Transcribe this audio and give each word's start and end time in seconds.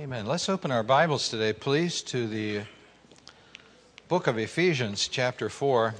Amen. 0.00 0.24
Let's 0.24 0.48
open 0.48 0.70
our 0.70 0.82
Bibles 0.82 1.28
today, 1.28 1.52
please, 1.52 2.00
to 2.04 2.26
the 2.26 2.62
book 4.08 4.28
of 4.28 4.38
Ephesians, 4.38 5.06
chapter 5.06 5.50
4. 5.50 5.94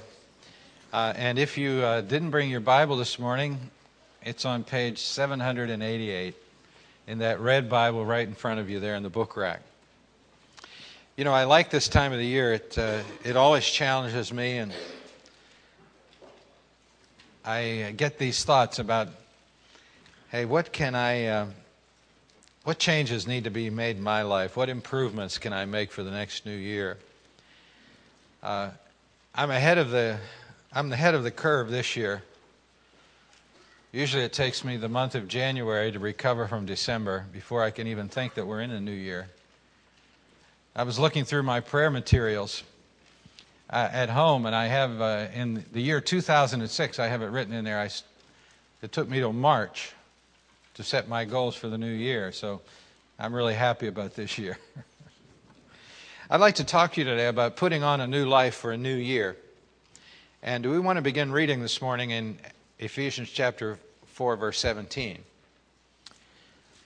Uh, 0.91 1.13
and 1.15 1.37
if 1.37 1.55
you 1.55 1.73
uh, 1.83 2.01
didn't 2.01 2.31
bring 2.31 2.49
your 2.49 2.61
Bible 2.61 2.97
this 2.97 3.19
morning, 3.19 3.59
it's 4.23 4.43
on 4.43 4.63
page 4.63 4.97
788 4.97 6.33
in 7.05 7.19
that 7.19 7.39
red 7.41 7.69
Bible 7.69 8.03
right 8.03 8.27
in 8.27 8.33
front 8.33 8.59
of 8.59 8.71
you 8.71 8.79
there 8.79 8.95
in 8.95 9.03
the 9.03 9.09
book 9.11 9.37
rack. 9.37 9.61
You 11.15 11.23
know, 11.23 11.33
I 11.33 11.43
like 11.43 11.69
this 11.69 11.87
time 11.87 12.11
of 12.11 12.17
the 12.17 12.25
year. 12.25 12.53
It, 12.53 12.75
uh, 12.79 13.01
it 13.23 13.37
always 13.37 13.65
challenges 13.65 14.33
me, 14.33 14.57
and 14.57 14.73
I 17.45 17.93
get 17.95 18.17
these 18.17 18.43
thoughts 18.43 18.79
about 18.79 19.09
hey, 20.31 20.45
what 20.45 20.71
can 20.71 20.95
I. 20.95 21.45
What 22.63 22.77
changes 22.77 23.25
need 23.25 23.45
to 23.45 23.49
be 23.49 23.71
made 23.71 23.97
in 23.97 24.03
my 24.03 24.21
life? 24.21 24.55
What 24.55 24.69
improvements 24.69 25.39
can 25.39 25.51
I 25.51 25.65
make 25.65 25.91
for 25.91 26.03
the 26.03 26.11
next 26.11 26.45
new 26.45 26.55
year? 26.55 26.99
Uh, 28.43 28.69
I'm 29.33 29.49
ahead 29.49 29.79
of 29.79 29.89
the 29.89 30.19
I'm 30.71 30.89
the 30.89 30.95
head 30.95 31.15
of 31.15 31.23
the 31.23 31.31
curve 31.31 31.71
this 31.71 31.95
year. 31.95 32.21
Usually 33.91 34.23
it 34.23 34.31
takes 34.31 34.63
me 34.63 34.77
the 34.77 34.87
month 34.87 35.15
of 35.15 35.27
January 35.27 35.91
to 35.91 35.97
recover 35.97 36.47
from 36.47 36.67
December 36.67 37.25
before 37.33 37.63
I 37.63 37.71
can 37.71 37.87
even 37.87 38.07
think 38.07 38.35
that 38.35 38.45
we're 38.45 38.61
in 38.61 38.69
a 38.69 38.79
new 38.79 38.91
year. 38.91 39.27
I 40.75 40.83
was 40.83 40.99
looking 40.99 41.25
through 41.25 41.43
my 41.43 41.61
prayer 41.61 41.89
materials 41.89 42.63
uh, 43.71 43.89
at 43.91 44.09
home, 44.09 44.45
and 44.45 44.55
I 44.55 44.67
have 44.67 45.01
uh, 45.01 45.27
in 45.33 45.65
the 45.73 45.81
year 45.81 45.99
2006, 45.99 46.99
I 46.99 47.07
have 47.07 47.21
it 47.23 47.25
written 47.25 47.53
in 47.53 47.65
there. 47.65 47.79
I, 47.79 47.89
it 48.81 48.91
took 48.91 49.09
me 49.09 49.17
till 49.17 49.33
March 49.33 49.93
to 50.81 50.87
set 50.87 51.07
my 51.07 51.25
goals 51.25 51.55
for 51.55 51.67
the 51.67 51.77
new 51.77 51.91
year. 51.91 52.31
So 52.31 52.61
I'm 53.19 53.35
really 53.35 53.53
happy 53.53 53.85
about 53.85 54.15
this 54.15 54.39
year. 54.39 54.57
I'd 56.29 56.39
like 56.39 56.55
to 56.55 56.63
talk 56.63 56.93
to 56.93 57.01
you 57.01 57.05
today 57.05 57.27
about 57.27 57.55
putting 57.55 57.83
on 57.83 58.01
a 58.01 58.07
new 58.07 58.25
life 58.25 58.55
for 58.55 58.71
a 58.71 58.77
new 58.77 58.95
year. 58.95 59.37
And 60.41 60.65
we 60.65 60.79
want 60.79 60.97
to 60.97 61.03
begin 61.03 61.31
reading 61.31 61.61
this 61.61 61.83
morning 61.83 62.09
in 62.09 62.39
Ephesians 62.79 63.29
chapter 63.29 63.77
4, 64.07 64.37
verse 64.37 64.57
17. 64.57 65.19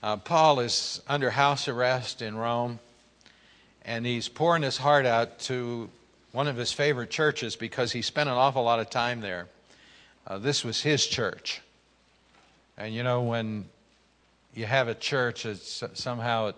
Uh, 0.02 0.16
Paul 0.18 0.60
is 0.60 1.00
under 1.08 1.30
house 1.30 1.66
arrest 1.66 2.20
in 2.20 2.36
Rome, 2.36 2.78
and 3.82 4.04
he's 4.04 4.28
pouring 4.28 4.62
his 4.62 4.76
heart 4.76 5.06
out 5.06 5.38
to 5.40 5.88
one 6.32 6.48
of 6.48 6.56
his 6.56 6.70
favorite 6.70 7.08
churches 7.08 7.56
because 7.56 7.92
he 7.92 8.02
spent 8.02 8.28
an 8.28 8.34
awful 8.34 8.62
lot 8.62 8.78
of 8.78 8.90
time 8.90 9.22
there. 9.22 9.46
Uh, 10.26 10.36
this 10.36 10.64
was 10.64 10.82
his 10.82 11.06
church. 11.06 11.62
And 12.76 12.94
you 12.94 13.02
know, 13.02 13.22
when 13.22 13.64
you 14.56 14.64
have 14.66 14.88
a 14.88 14.94
church 14.94 15.42
that 15.42 15.90
somehow 15.94 16.48
it, 16.48 16.56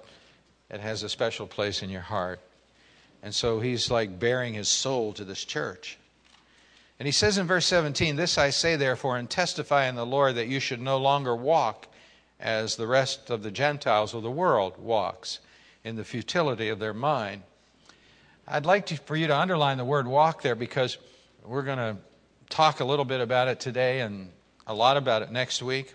it 0.70 0.80
has 0.80 1.02
a 1.02 1.08
special 1.08 1.46
place 1.46 1.82
in 1.82 1.90
your 1.90 2.00
heart. 2.00 2.40
And 3.22 3.34
so 3.34 3.58
he's 3.58 3.90
like 3.90 4.20
baring 4.20 4.54
his 4.54 4.68
soul 4.68 5.12
to 5.14 5.24
this 5.24 5.44
church. 5.44 5.98
And 6.98 7.06
he 7.06 7.12
says 7.12 7.38
in 7.38 7.46
verse 7.46 7.66
17, 7.66 8.16
This 8.16 8.38
I 8.38 8.50
say, 8.50 8.76
therefore, 8.76 9.16
and 9.16 9.28
testify 9.28 9.86
in 9.86 9.96
the 9.96 10.06
Lord 10.06 10.36
that 10.36 10.46
you 10.48 10.60
should 10.60 10.80
no 10.80 10.98
longer 10.98 11.34
walk 11.34 11.88
as 12.38 12.76
the 12.76 12.86
rest 12.86 13.30
of 13.30 13.42
the 13.42 13.50
Gentiles 13.50 14.14
of 14.14 14.22
the 14.22 14.30
world 14.30 14.78
walks, 14.78 15.40
in 15.82 15.96
the 15.96 16.04
futility 16.04 16.68
of 16.68 16.78
their 16.78 16.94
mind. 16.94 17.42
I'd 18.46 18.66
like 18.66 18.86
to, 18.86 18.96
for 18.96 19.16
you 19.16 19.26
to 19.26 19.36
underline 19.36 19.76
the 19.76 19.84
word 19.84 20.06
walk 20.06 20.42
there 20.42 20.54
because 20.54 20.98
we're 21.44 21.62
going 21.62 21.78
to 21.78 21.96
talk 22.48 22.80
a 22.80 22.84
little 22.84 23.04
bit 23.04 23.20
about 23.20 23.48
it 23.48 23.58
today 23.58 24.00
and 24.00 24.30
a 24.66 24.74
lot 24.74 24.96
about 24.96 25.22
it 25.22 25.32
next 25.32 25.62
week. 25.62 25.94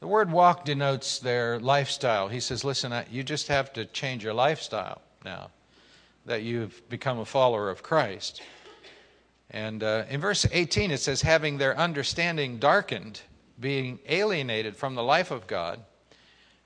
The 0.00 0.06
word 0.06 0.32
walk 0.32 0.64
denotes 0.64 1.18
their 1.18 1.58
lifestyle. 1.58 2.28
He 2.28 2.40
says, 2.40 2.64
listen, 2.64 2.92
you 3.10 3.22
just 3.22 3.48
have 3.48 3.70
to 3.74 3.84
change 3.84 4.24
your 4.24 4.32
lifestyle 4.32 5.02
now 5.24 5.50
that 6.24 6.42
you've 6.42 6.88
become 6.88 7.18
a 7.18 7.24
follower 7.24 7.68
of 7.68 7.82
Christ. 7.82 8.42
And 9.50 9.82
uh, 9.82 10.04
in 10.08 10.20
verse 10.20 10.46
18, 10.50 10.90
it 10.90 11.00
says, 11.00 11.20
having 11.20 11.58
their 11.58 11.76
understanding 11.76 12.58
darkened, 12.58 13.20
being 13.58 13.98
alienated 14.08 14.74
from 14.74 14.94
the 14.94 15.02
life 15.02 15.30
of 15.30 15.46
God 15.46 15.80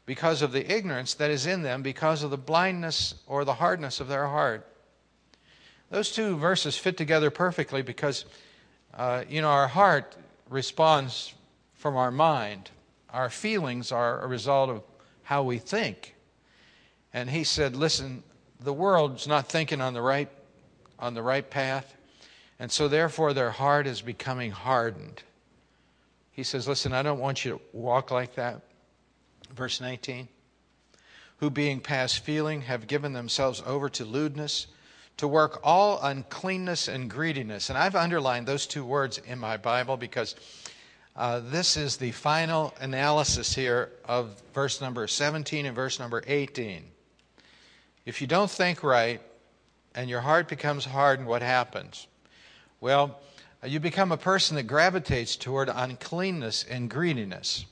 because 0.06 0.42
of 0.42 0.52
the 0.52 0.72
ignorance 0.72 1.14
that 1.14 1.30
is 1.30 1.46
in 1.46 1.62
them, 1.62 1.82
because 1.82 2.22
of 2.22 2.30
the 2.30 2.36
blindness 2.36 3.14
or 3.26 3.44
the 3.44 3.54
hardness 3.54 4.00
of 4.00 4.08
their 4.08 4.28
heart. 4.28 4.66
Those 5.90 6.12
two 6.12 6.36
verses 6.36 6.76
fit 6.76 6.96
together 6.96 7.30
perfectly 7.30 7.82
because, 7.82 8.26
uh, 8.92 9.24
you 9.28 9.40
know, 9.40 9.48
our 9.48 9.68
heart 9.68 10.16
responds 10.50 11.34
from 11.74 11.96
our 11.96 12.10
mind. 12.10 12.70
Our 13.14 13.30
feelings 13.30 13.92
are 13.92 14.20
a 14.20 14.26
result 14.26 14.70
of 14.70 14.82
how 15.22 15.44
we 15.44 15.58
think. 15.58 16.16
And 17.12 17.30
he 17.30 17.44
said, 17.44 17.76
listen, 17.76 18.24
the 18.58 18.72
world's 18.72 19.28
not 19.28 19.48
thinking 19.48 19.80
on 19.80 19.94
the 19.94 20.02
right 20.02 20.28
on 20.98 21.14
the 21.14 21.22
right 21.22 21.48
path, 21.48 21.96
and 22.58 22.70
so 22.70 22.88
therefore 22.88 23.32
their 23.32 23.50
heart 23.50 23.86
is 23.86 24.00
becoming 24.00 24.52
hardened. 24.52 25.22
He 26.30 26.42
says, 26.42 26.68
listen, 26.68 26.92
I 26.92 27.02
don't 27.02 27.18
want 27.18 27.44
you 27.44 27.52
to 27.52 27.60
walk 27.72 28.10
like 28.10 28.36
that. 28.36 28.62
Verse 29.54 29.80
19. 29.80 30.28
Who 31.38 31.50
being 31.50 31.80
past 31.80 32.20
feeling 32.20 32.62
have 32.62 32.86
given 32.86 33.12
themselves 33.12 33.62
over 33.66 33.88
to 33.90 34.04
lewdness, 34.04 34.68
to 35.16 35.28
work 35.28 35.60
all 35.62 36.00
uncleanness 36.02 36.88
and 36.88 37.10
greediness. 37.10 37.68
And 37.70 37.78
I've 37.78 37.96
underlined 37.96 38.46
those 38.46 38.66
two 38.66 38.84
words 38.84 39.18
in 39.18 39.38
my 39.38 39.56
Bible 39.56 39.96
because 39.96 40.34
uh, 41.16 41.40
this 41.40 41.76
is 41.76 41.96
the 41.96 42.10
final 42.10 42.74
analysis 42.80 43.54
here 43.54 43.90
of 44.04 44.42
verse 44.52 44.80
number 44.80 45.06
17 45.06 45.64
and 45.64 45.74
verse 45.74 46.00
number 46.00 46.24
18. 46.26 46.82
If 48.04 48.20
you 48.20 48.26
don't 48.26 48.50
think 48.50 48.82
right 48.82 49.20
and 49.94 50.10
your 50.10 50.20
heart 50.20 50.48
becomes 50.48 50.84
hardened, 50.84 51.28
what 51.28 51.42
happens? 51.42 52.08
Well, 52.80 53.20
you 53.64 53.78
become 53.78 54.10
a 54.10 54.16
person 54.16 54.56
that 54.56 54.64
gravitates 54.64 55.36
toward 55.36 55.70
uncleanness 55.72 56.64
and 56.64 56.90
greediness 56.90 57.64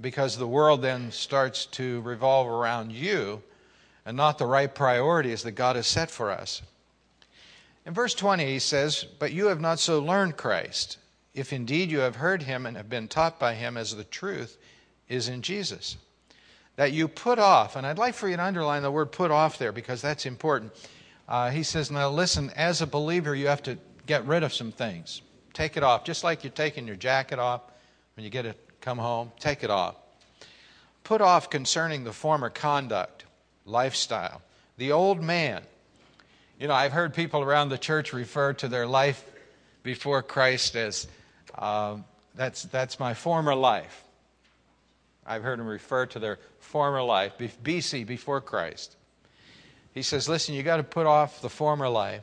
because 0.00 0.36
the 0.36 0.46
world 0.46 0.80
then 0.80 1.10
starts 1.10 1.66
to 1.66 2.00
revolve 2.02 2.46
around 2.46 2.92
you 2.92 3.42
and 4.06 4.16
not 4.16 4.38
the 4.38 4.46
right 4.46 4.72
priorities 4.72 5.42
that 5.42 5.52
God 5.52 5.74
has 5.74 5.88
set 5.88 6.10
for 6.10 6.30
us. 6.30 6.62
In 7.84 7.94
verse 7.94 8.14
20, 8.14 8.46
he 8.46 8.60
says, 8.60 9.04
But 9.18 9.32
you 9.32 9.46
have 9.46 9.60
not 9.60 9.80
so 9.80 9.98
learned 9.98 10.36
Christ 10.36 10.98
if 11.34 11.52
indeed 11.52 11.90
you 11.90 11.98
have 12.00 12.16
heard 12.16 12.44
him 12.44 12.64
and 12.64 12.76
have 12.76 12.88
been 12.88 13.08
taught 13.08 13.38
by 13.38 13.54
him 13.54 13.76
as 13.76 13.94
the 13.94 14.04
truth 14.04 14.56
is 15.08 15.28
in 15.28 15.42
Jesus. 15.42 15.96
That 16.76 16.92
you 16.92 17.08
put 17.08 17.38
off, 17.38 17.76
and 17.76 17.86
I'd 17.86 17.98
like 17.98 18.14
for 18.14 18.28
you 18.28 18.36
to 18.36 18.44
underline 18.44 18.82
the 18.82 18.90
word 18.90 19.12
put 19.12 19.30
off 19.30 19.58
there 19.58 19.72
because 19.72 20.00
that's 20.00 20.26
important. 20.26 20.72
Uh, 21.28 21.50
he 21.50 21.62
says, 21.62 21.90
Now 21.90 22.10
listen, 22.10 22.50
as 22.56 22.82
a 22.82 22.86
believer, 22.86 23.34
you 23.34 23.48
have 23.48 23.62
to 23.64 23.78
get 24.06 24.26
rid 24.26 24.42
of 24.42 24.52
some 24.52 24.72
things. 24.72 25.22
Take 25.52 25.76
it 25.76 25.82
off, 25.82 26.04
just 26.04 26.24
like 26.24 26.42
you're 26.42 26.52
taking 26.52 26.86
your 26.86 26.96
jacket 26.96 27.38
off 27.38 27.62
when 28.16 28.24
you 28.24 28.30
get 28.30 28.42
to 28.42 28.54
come 28.80 28.98
home. 28.98 29.30
Take 29.38 29.62
it 29.62 29.70
off. 29.70 29.96
Put 31.04 31.20
off 31.20 31.50
concerning 31.50 32.04
the 32.04 32.12
former 32.12 32.50
conduct, 32.50 33.24
lifestyle, 33.64 34.42
the 34.76 34.92
old 34.92 35.22
man. 35.22 35.62
You 36.58 36.68
know, 36.68 36.74
I've 36.74 36.92
heard 36.92 37.14
people 37.14 37.42
around 37.42 37.68
the 37.68 37.78
church 37.78 38.12
refer 38.12 38.52
to 38.54 38.68
their 38.68 38.86
life 38.86 39.24
before 39.82 40.22
Christ 40.22 40.76
as 40.76 41.06
uh, 41.56 41.96
that's, 42.34 42.62
that's 42.64 42.98
my 42.98 43.14
former 43.14 43.54
life. 43.54 44.04
I've 45.26 45.42
heard 45.42 45.58
him 45.58 45.66
refer 45.66 46.06
to 46.06 46.18
their 46.18 46.38
former 46.58 47.02
life, 47.02 47.38
BC, 47.38 48.06
before 48.06 48.40
Christ. 48.40 48.96
He 49.92 50.02
says, 50.02 50.28
Listen, 50.28 50.54
you 50.54 50.62
got 50.62 50.76
to 50.78 50.82
put 50.82 51.06
off 51.06 51.40
the 51.40 51.48
former 51.48 51.88
life, 51.88 52.22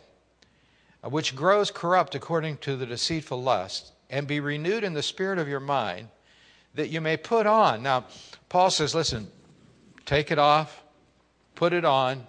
uh, 1.03 1.09
which 1.09 1.35
grows 1.35 1.71
corrupt 1.71 2.15
according 2.15 2.57
to 2.57 2.75
the 2.75 2.85
deceitful 2.85 3.41
lust, 3.41 3.91
and 4.09 4.27
be 4.27 4.39
renewed 4.39 4.83
in 4.83 4.93
the 4.93 5.01
spirit 5.01 5.39
of 5.39 5.47
your 5.47 5.59
mind, 5.59 6.09
that 6.75 6.89
you 6.89 7.01
may 7.01 7.17
put 7.17 7.47
on. 7.47 7.81
Now, 7.81 8.05
Paul 8.49 8.69
says, 8.69 8.93
Listen, 8.93 9.31
take 10.05 10.31
it 10.31 10.39
off, 10.39 10.83
put 11.55 11.73
it 11.73 11.85
on. 11.85 12.27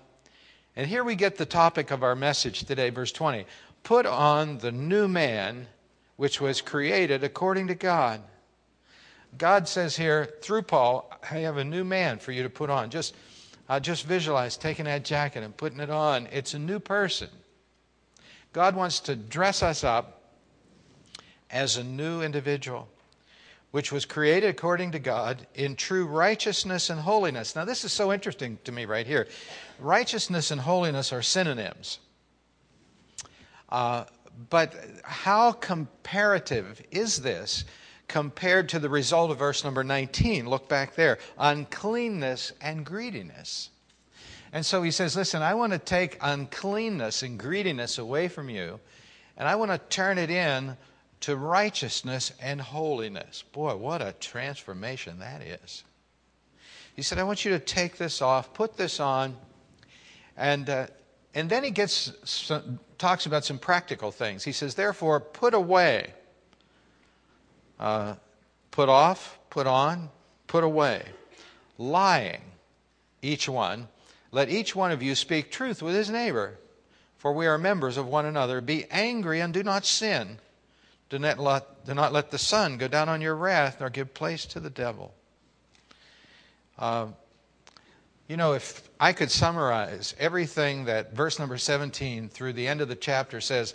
And 0.74 0.86
here 0.86 1.04
we 1.04 1.16
get 1.16 1.36
the 1.36 1.44
topic 1.44 1.90
of 1.90 2.02
our 2.02 2.16
message 2.16 2.64
today, 2.64 2.88
verse 2.88 3.12
20. 3.12 3.44
Put 3.82 4.06
on 4.06 4.58
the 4.58 4.72
new 4.72 5.06
man 5.06 5.66
which 6.22 6.40
was 6.40 6.60
created 6.60 7.24
according 7.24 7.66
to 7.66 7.74
God. 7.74 8.22
God 9.36 9.66
says 9.66 9.96
here 9.96 10.32
through 10.40 10.62
Paul, 10.62 11.10
I 11.28 11.38
have 11.38 11.56
a 11.56 11.64
new 11.64 11.82
man 11.82 12.20
for 12.20 12.30
you 12.30 12.44
to 12.44 12.48
put 12.48 12.70
on. 12.70 12.90
Just, 12.90 13.16
just 13.80 14.06
visualize 14.06 14.56
taking 14.56 14.84
that 14.84 15.04
jacket 15.04 15.42
and 15.42 15.56
putting 15.56 15.80
it 15.80 15.90
on. 15.90 16.28
It's 16.30 16.54
a 16.54 16.60
new 16.60 16.78
person. 16.78 17.28
God 18.52 18.76
wants 18.76 19.00
to 19.00 19.16
dress 19.16 19.64
us 19.64 19.82
up 19.82 20.36
as 21.50 21.76
a 21.76 21.82
new 21.82 22.22
individual, 22.22 22.88
which 23.72 23.90
was 23.90 24.04
created 24.04 24.48
according 24.48 24.92
to 24.92 25.00
God 25.00 25.44
in 25.56 25.74
true 25.74 26.06
righteousness 26.06 26.88
and 26.88 27.00
holiness. 27.00 27.56
Now, 27.56 27.64
this 27.64 27.84
is 27.84 27.92
so 27.92 28.12
interesting 28.12 28.60
to 28.62 28.70
me 28.70 28.84
right 28.84 29.08
here. 29.08 29.26
Righteousness 29.80 30.52
and 30.52 30.60
holiness 30.60 31.12
are 31.12 31.20
synonyms. 31.20 31.98
Uh, 33.68 34.04
but 34.50 34.74
how 35.04 35.52
comparative 35.52 36.82
is 36.90 37.22
this 37.22 37.64
compared 38.08 38.68
to 38.68 38.78
the 38.78 38.88
result 38.88 39.30
of 39.30 39.38
verse 39.38 39.64
number 39.64 39.82
19. 39.82 40.46
Look 40.46 40.68
back 40.68 40.94
there 40.94 41.18
uncleanness 41.38 42.52
and 42.60 42.84
greediness. 42.84 43.70
And 44.52 44.66
so 44.66 44.82
he 44.82 44.90
says, 44.90 45.16
Listen, 45.16 45.42
I 45.42 45.54
want 45.54 45.72
to 45.72 45.78
take 45.78 46.18
uncleanness 46.20 47.22
and 47.22 47.38
greediness 47.38 47.98
away 47.98 48.28
from 48.28 48.50
you, 48.50 48.80
and 49.36 49.48
I 49.48 49.54
want 49.54 49.70
to 49.70 49.78
turn 49.78 50.18
it 50.18 50.30
in 50.30 50.76
to 51.20 51.36
righteousness 51.36 52.32
and 52.40 52.60
holiness. 52.60 53.44
Boy, 53.52 53.76
what 53.76 54.02
a 54.02 54.12
transformation 54.20 55.20
that 55.20 55.40
is. 55.40 55.84
He 56.94 57.00
said, 57.02 57.18
I 57.18 57.22
want 57.22 57.44
you 57.44 57.52
to 57.52 57.58
take 57.58 57.96
this 57.96 58.20
off, 58.20 58.52
put 58.52 58.76
this 58.76 59.00
on, 59.00 59.36
and, 60.36 60.68
uh, 60.68 60.86
and 61.34 61.48
then 61.48 61.64
he 61.64 61.70
gets 61.70 62.12
some, 62.24 62.78
talks 62.98 63.26
about 63.26 63.44
some 63.44 63.58
practical 63.58 64.10
things. 64.10 64.44
He 64.44 64.52
says, 64.52 64.74
Therefore, 64.74 65.20
put 65.20 65.54
away 65.54 66.12
uh, 67.82 68.14
put 68.70 68.88
off, 68.88 69.40
put 69.50 69.66
on, 69.66 70.08
put 70.46 70.62
away. 70.62 71.02
Lying, 71.78 72.42
each 73.20 73.48
one. 73.48 73.88
Let 74.30 74.48
each 74.48 74.76
one 74.76 74.92
of 74.92 75.02
you 75.02 75.16
speak 75.16 75.50
truth 75.50 75.82
with 75.82 75.94
his 75.94 76.08
neighbor, 76.08 76.58
for 77.18 77.32
we 77.32 77.46
are 77.46 77.58
members 77.58 77.96
of 77.96 78.06
one 78.06 78.24
another. 78.24 78.60
Be 78.60 78.86
angry 78.90 79.40
and 79.40 79.52
do 79.52 79.64
not 79.64 79.84
sin. 79.84 80.38
Do 81.10 81.18
not 81.18 81.40
let, 81.40 81.84
do 81.84 81.92
not 81.92 82.12
let 82.12 82.30
the 82.30 82.38
sun 82.38 82.78
go 82.78 82.86
down 82.86 83.08
on 83.08 83.20
your 83.20 83.34
wrath, 83.34 83.78
nor 83.80 83.90
give 83.90 84.14
place 84.14 84.46
to 84.46 84.60
the 84.60 84.70
devil. 84.70 85.12
Uh, 86.78 87.08
you 88.32 88.38
know, 88.38 88.54
if 88.54 88.88
I 88.98 89.12
could 89.12 89.30
summarize 89.30 90.14
everything 90.18 90.86
that 90.86 91.12
verse 91.12 91.38
number 91.38 91.58
17 91.58 92.30
through 92.30 92.54
the 92.54 92.66
end 92.66 92.80
of 92.80 92.88
the 92.88 92.96
chapter 92.96 93.42
says, 93.42 93.74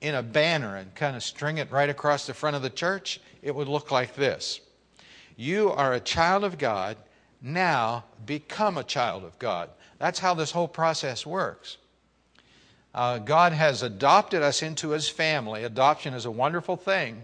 in 0.00 0.16
a 0.16 0.22
banner 0.24 0.74
and 0.74 0.92
kind 0.96 1.14
of 1.14 1.22
string 1.22 1.58
it 1.58 1.70
right 1.70 1.88
across 1.88 2.26
the 2.26 2.34
front 2.34 2.56
of 2.56 2.62
the 2.62 2.70
church, 2.70 3.20
it 3.42 3.54
would 3.54 3.68
look 3.68 3.92
like 3.92 4.16
this 4.16 4.60
You 5.36 5.70
are 5.70 5.92
a 5.92 6.00
child 6.00 6.42
of 6.42 6.58
God, 6.58 6.96
now 7.40 8.02
become 8.26 8.76
a 8.76 8.82
child 8.82 9.22
of 9.22 9.38
God. 9.38 9.70
That's 10.00 10.18
how 10.18 10.34
this 10.34 10.50
whole 10.50 10.66
process 10.66 11.24
works. 11.24 11.76
Uh, 12.92 13.18
God 13.18 13.52
has 13.52 13.84
adopted 13.84 14.42
us 14.42 14.64
into 14.64 14.88
his 14.90 15.08
family. 15.08 15.62
Adoption 15.62 16.12
is 16.12 16.24
a 16.24 16.30
wonderful 16.32 16.76
thing. 16.76 17.22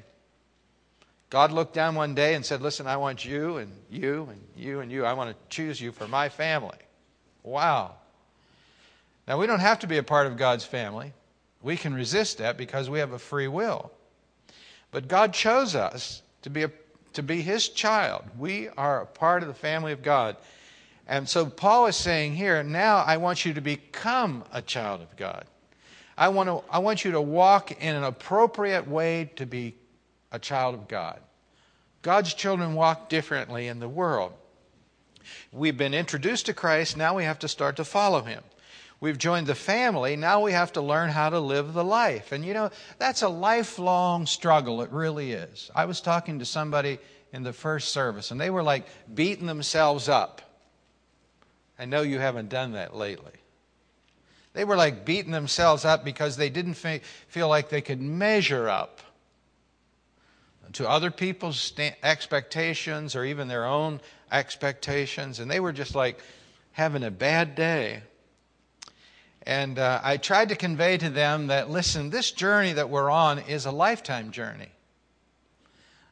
God 1.30 1.52
looked 1.52 1.74
down 1.74 1.94
one 1.94 2.14
day 2.14 2.34
and 2.34 2.44
said, 2.44 2.62
Listen, 2.62 2.86
I 2.86 2.96
want 2.96 3.24
you 3.24 3.58
and 3.58 3.72
you 3.90 4.28
and 4.30 4.40
you 4.56 4.80
and 4.80 4.90
you. 4.90 5.04
I 5.04 5.12
want 5.12 5.30
to 5.30 5.36
choose 5.54 5.80
you 5.80 5.92
for 5.92 6.08
my 6.08 6.28
family. 6.28 6.78
Wow. 7.42 7.94
Now, 9.26 9.38
we 9.38 9.46
don't 9.46 9.60
have 9.60 9.80
to 9.80 9.86
be 9.86 9.98
a 9.98 10.02
part 10.02 10.26
of 10.26 10.38
God's 10.38 10.64
family. 10.64 11.12
We 11.62 11.76
can 11.76 11.92
resist 11.92 12.38
that 12.38 12.56
because 12.56 12.88
we 12.88 12.98
have 13.00 13.12
a 13.12 13.18
free 13.18 13.48
will. 13.48 13.90
But 14.90 15.06
God 15.06 15.34
chose 15.34 15.74
us 15.74 16.22
to 16.42 16.50
be, 16.50 16.62
a, 16.62 16.70
to 17.12 17.22
be 17.22 17.42
His 17.42 17.68
child. 17.68 18.24
We 18.38 18.68
are 18.70 19.02
a 19.02 19.06
part 19.06 19.42
of 19.42 19.48
the 19.48 19.54
family 19.54 19.92
of 19.92 20.02
God. 20.02 20.36
And 21.06 21.28
so 21.28 21.44
Paul 21.44 21.86
is 21.86 21.96
saying 21.96 22.36
here, 22.36 22.62
now 22.62 22.98
I 22.98 23.18
want 23.18 23.44
you 23.44 23.52
to 23.52 23.60
become 23.60 24.44
a 24.52 24.62
child 24.62 25.02
of 25.02 25.14
God. 25.16 25.44
I 26.16 26.28
want, 26.28 26.48
to, 26.48 26.62
I 26.70 26.78
want 26.78 27.04
you 27.04 27.12
to 27.12 27.20
walk 27.20 27.70
in 27.82 27.94
an 27.94 28.04
appropriate 28.04 28.88
way 28.88 29.30
to 29.36 29.46
be 29.46 29.74
a 30.30 30.38
child 30.38 30.74
of 30.74 30.88
God. 30.88 31.20
God's 32.02 32.34
children 32.34 32.74
walk 32.74 33.08
differently 33.08 33.66
in 33.66 33.80
the 33.80 33.88
world. 33.88 34.32
We've 35.52 35.76
been 35.76 35.94
introduced 35.94 36.46
to 36.46 36.54
Christ, 36.54 36.96
now 36.96 37.14
we 37.14 37.24
have 37.24 37.38
to 37.40 37.48
start 37.48 37.76
to 37.76 37.84
follow 37.84 38.22
Him. 38.22 38.42
We've 39.00 39.18
joined 39.18 39.46
the 39.46 39.54
family. 39.54 40.16
Now 40.16 40.40
we 40.40 40.52
have 40.52 40.72
to 40.72 40.80
learn 40.80 41.10
how 41.10 41.30
to 41.30 41.38
live 41.38 41.72
the 41.72 41.84
life. 41.84 42.32
And 42.32 42.44
you 42.44 42.52
know, 42.52 42.70
that's 42.98 43.22
a 43.22 43.28
lifelong 43.28 44.26
struggle. 44.26 44.82
It 44.82 44.90
really 44.90 45.32
is. 45.32 45.70
I 45.74 45.84
was 45.84 46.00
talking 46.00 46.40
to 46.40 46.44
somebody 46.44 46.98
in 47.32 47.44
the 47.44 47.52
first 47.52 47.92
service, 47.92 48.30
and 48.30 48.40
they 48.40 48.50
were 48.50 48.62
like 48.62 48.86
beating 49.14 49.46
themselves 49.46 50.08
up. 50.08 50.42
I 51.78 51.84
know 51.84 52.02
you 52.02 52.18
haven't 52.18 52.48
done 52.48 52.72
that 52.72 52.96
lately. 52.96 53.32
They 54.52 54.64
were 54.64 54.76
like 54.76 55.04
beating 55.04 55.30
themselves 55.30 55.84
up 55.84 56.04
because 56.04 56.36
they 56.36 56.50
didn't 56.50 56.74
feel 56.74 57.48
like 57.48 57.68
they 57.68 57.82
could 57.82 58.00
measure 58.00 58.68
up 58.68 59.00
to 60.74 60.88
other 60.88 61.10
people's 61.10 61.72
expectations 62.02 63.14
or 63.16 63.24
even 63.24 63.48
their 63.48 63.64
own 63.64 64.00
expectations. 64.30 65.40
And 65.40 65.50
they 65.50 65.60
were 65.60 65.72
just 65.72 65.94
like 65.94 66.20
having 66.72 67.02
a 67.02 67.10
bad 67.10 67.54
day. 67.54 68.02
And 69.42 69.78
uh, 69.78 70.00
I 70.02 70.18
tried 70.18 70.50
to 70.50 70.56
convey 70.56 70.98
to 70.98 71.08
them 71.08 71.46
that, 71.46 71.70
listen, 71.70 72.10
this 72.10 72.30
journey 72.30 72.74
that 72.74 72.90
we're 72.90 73.10
on 73.10 73.38
is 73.38 73.64
a 73.64 73.70
lifetime 73.70 74.30
journey. 74.30 74.68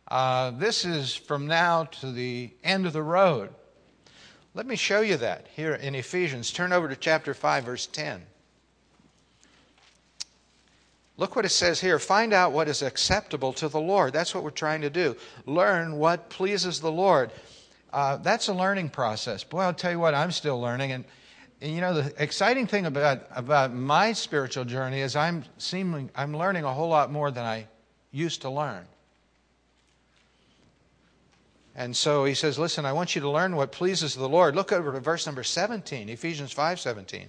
Uh, 0.08 0.53
this 0.53 0.85
is 0.85 1.14
from 1.14 1.47
now 1.47 1.85
to 1.85 2.12
the 2.12 2.50
end 2.62 2.87
of 2.87 2.93
the 2.93 3.02
road. 3.02 3.50
Let 4.55 4.67
me 4.67 4.76
show 4.76 5.02
you 5.02 5.19
that 5.19 5.49
here 5.55 5.75
in 5.75 5.94
Ephesians. 5.94 6.50
Turn 6.50 6.73
over 6.73 6.88
to 6.88 6.97
chapter 6.97 7.35
5, 7.35 7.64
verse 7.64 7.87
10. 7.87 8.23
Look 11.18 11.34
what 11.34 11.44
it 11.44 11.50
says 11.50 11.80
here. 11.80 11.98
Find 11.98 12.32
out 12.32 12.52
what 12.52 12.68
is 12.68 12.82
acceptable 12.82 13.52
to 13.54 13.68
the 13.68 13.80
Lord. 13.80 14.12
That's 14.12 14.34
what 14.34 14.44
we're 14.44 14.50
trying 14.50 14.82
to 14.82 14.90
do. 14.90 15.16
Learn 15.46 15.96
what 15.96 16.28
pleases 16.28 16.80
the 16.80 16.92
Lord. 16.92 17.30
Uh, 17.92 18.18
that's 18.18 18.48
a 18.48 18.54
learning 18.54 18.90
process. 18.90 19.42
Boy, 19.42 19.60
I'll 19.60 19.72
tell 19.72 19.92
you 19.92 19.98
what, 19.98 20.14
I'm 20.14 20.30
still 20.30 20.60
learning. 20.60 20.92
And 20.92 21.04
and 21.60 21.74
you 21.74 21.80
know, 21.80 21.94
the 21.94 22.22
exciting 22.22 22.66
thing 22.66 22.86
about, 22.86 23.26
about 23.34 23.72
my 23.72 24.12
spiritual 24.12 24.64
journey 24.64 25.00
is 25.00 25.16
I'm, 25.16 25.44
seeming, 25.58 26.10
I'm 26.14 26.36
learning 26.36 26.64
a 26.64 26.72
whole 26.72 26.88
lot 26.88 27.10
more 27.10 27.30
than 27.30 27.44
I 27.44 27.66
used 28.12 28.42
to 28.42 28.50
learn. 28.50 28.84
And 31.74 31.96
so 31.96 32.24
he 32.24 32.34
says, 32.34 32.58
Listen, 32.58 32.86
I 32.86 32.92
want 32.92 33.14
you 33.14 33.20
to 33.22 33.30
learn 33.30 33.54
what 33.56 33.72
pleases 33.72 34.14
the 34.14 34.28
Lord. 34.28 34.54
Look 34.54 34.72
over 34.72 34.92
to 34.92 35.00
verse 35.00 35.26
number 35.26 35.42
17, 35.42 36.08
Ephesians 36.08 36.52
5 36.52 36.80
17. 36.80 37.28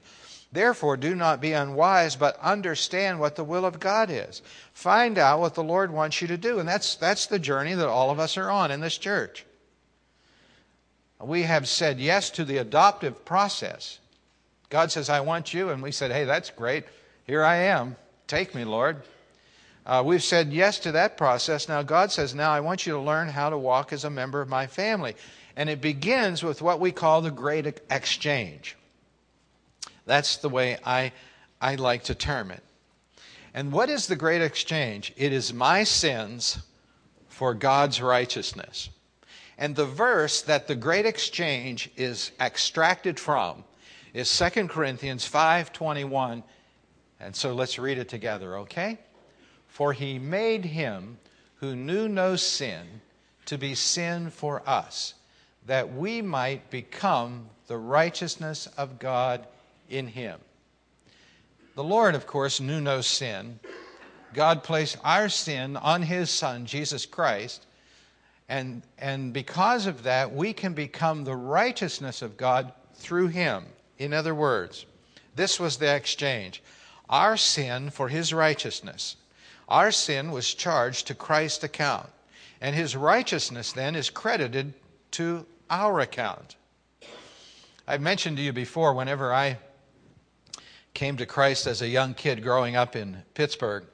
Therefore, 0.57 0.97
do 0.97 1.13
not 1.13 1.39
be 1.39 1.53
unwise, 1.53 2.15
but 2.15 2.39
understand 2.39 3.19
what 3.19 3.35
the 3.35 3.43
will 3.43 3.63
of 3.63 3.79
God 3.79 4.09
is. 4.09 4.41
Find 4.73 5.19
out 5.19 5.39
what 5.39 5.53
the 5.53 5.63
Lord 5.63 5.91
wants 5.91 6.19
you 6.19 6.27
to 6.29 6.35
do. 6.35 6.57
And 6.57 6.67
that's, 6.67 6.95
that's 6.95 7.27
the 7.27 7.37
journey 7.37 7.75
that 7.75 7.87
all 7.87 8.09
of 8.09 8.17
us 8.17 8.37
are 8.37 8.49
on 8.49 8.71
in 8.71 8.81
this 8.81 8.97
church. 8.97 9.45
We 11.21 11.43
have 11.43 11.67
said 11.67 11.99
yes 11.99 12.31
to 12.31 12.43
the 12.43 12.57
adoptive 12.57 13.23
process. 13.23 13.99
God 14.71 14.91
says, 14.91 15.11
I 15.11 15.19
want 15.19 15.53
you. 15.53 15.69
And 15.69 15.83
we 15.83 15.91
said, 15.91 16.09
hey, 16.09 16.23
that's 16.23 16.49
great. 16.49 16.85
Here 17.27 17.43
I 17.43 17.57
am. 17.57 17.95
Take 18.25 18.55
me, 18.55 18.65
Lord. 18.65 19.03
Uh, 19.85 20.01
we've 20.03 20.23
said 20.23 20.51
yes 20.51 20.79
to 20.79 20.93
that 20.93 21.17
process. 21.17 21.69
Now, 21.69 21.83
God 21.83 22.11
says, 22.11 22.33
now 22.33 22.49
I 22.49 22.61
want 22.61 22.87
you 22.87 22.93
to 22.93 22.99
learn 22.99 23.27
how 23.27 23.51
to 23.51 23.59
walk 23.59 23.93
as 23.93 24.05
a 24.05 24.09
member 24.09 24.41
of 24.41 24.49
my 24.49 24.65
family. 24.65 25.15
And 25.55 25.69
it 25.69 25.81
begins 25.81 26.41
with 26.41 26.63
what 26.63 26.79
we 26.79 26.91
call 26.91 27.21
the 27.21 27.29
great 27.29 27.79
exchange. 27.91 28.75
That's 30.07 30.37
the 30.37 30.49
way 30.49 30.77
I, 30.83 31.11
I 31.61 31.75
like 31.75 32.05
to 32.05 32.15
term 32.15 32.49
it. 32.49 32.63
And 33.53 33.71
what 33.71 33.89
is 33.89 34.07
the 34.07 34.15
great 34.15 34.41
exchange? 34.41 35.13
It 35.17 35.33
is 35.33 35.53
my 35.53 35.83
sins 35.83 36.59
for 37.27 37.53
God's 37.53 38.01
righteousness. 38.01 38.89
And 39.57 39.75
the 39.75 39.85
verse 39.85 40.41
that 40.43 40.67
the 40.67 40.75
great 40.75 41.05
exchange 41.05 41.89
is 41.95 42.31
extracted 42.39 43.19
from 43.19 43.63
is 44.13 44.29
2 44.29 44.69
Corinthians 44.69 45.27
5:21. 45.27 46.43
And 47.19 47.35
so 47.35 47.53
let's 47.53 47.77
read 47.77 47.97
it 47.97 48.07
together, 48.07 48.57
okay? 48.59 48.99
For 49.67 49.93
he 49.93 50.19
made 50.19 50.65
him 50.65 51.17
who 51.55 51.75
knew 51.75 52.07
no 52.07 52.35
sin 52.35 53.01
to 53.45 53.57
be 53.57 53.75
sin 53.75 54.29
for 54.29 54.61
us, 54.69 55.15
that 55.65 55.91
we 55.91 56.21
might 56.21 56.69
become 56.69 57.49
the 57.65 57.77
righteousness 57.77 58.67
of 58.77 58.99
God 58.99 59.47
in 59.89 60.07
him. 60.07 60.39
The 61.75 61.83
Lord, 61.83 62.15
of 62.15 62.25
course, 62.25 62.59
knew 62.59 62.81
no 62.81 63.01
sin. 63.01 63.59
God 64.33 64.63
placed 64.63 64.97
our 65.03 65.29
sin 65.29 65.77
on 65.77 66.01
his 66.01 66.29
Son, 66.29 66.65
Jesus 66.65 67.05
Christ. 67.05 67.65
And, 68.49 68.81
and 68.97 69.33
because 69.33 69.85
of 69.85 70.03
that, 70.03 70.33
we 70.33 70.53
can 70.53 70.73
become 70.73 71.23
the 71.23 71.35
righteousness 71.35 72.21
of 72.21 72.37
God 72.37 72.71
through 72.95 73.27
him. 73.27 73.65
In 73.97 74.13
other 74.13 74.33
words, 74.33 74.85
this 75.35 75.59
was 75.59 75.77
the 75.77 75.93
exchange 75.93 76.63
our 77.09 77.37
sin 77.37 77.89
for 77.89 78.09
his 78.09 78.33
righteousness. 78.33 79.15
Our 79.69 79.91
sin 79.91 80.31
was 80.31 80.53
charged 80.53 81.07
to 81.07 81.15
Christ's 81.15 81.63
account, 81.63 82.09
and 82.59 82.75
his 82.75 82.95
righteousness 82.95 83.71
then 83.71 83.95
is 83.95 84.09
credited 84.09 84.73
to 85.11 85.45
our 85.69 85.99
account. 85.99 86.55
I've 87.87 88.01
mentioned 88.01 88.37
to 88.37 88.43
you 88.43 88.51
before, 88.51 88.93
whenever 88.93 89.33
I 89.33 89.57
came 90.97 91.15
to 91.17 91.25
Christ 91.27 91.67
as 91.67 91.83
a 91.83 91.87
young 91.87 92.15
kid 92.15 92.41
growing 92.41 92.75
up 92.75 92.95
in 92.95 93.23
Pittsburgh, 93.35 93.85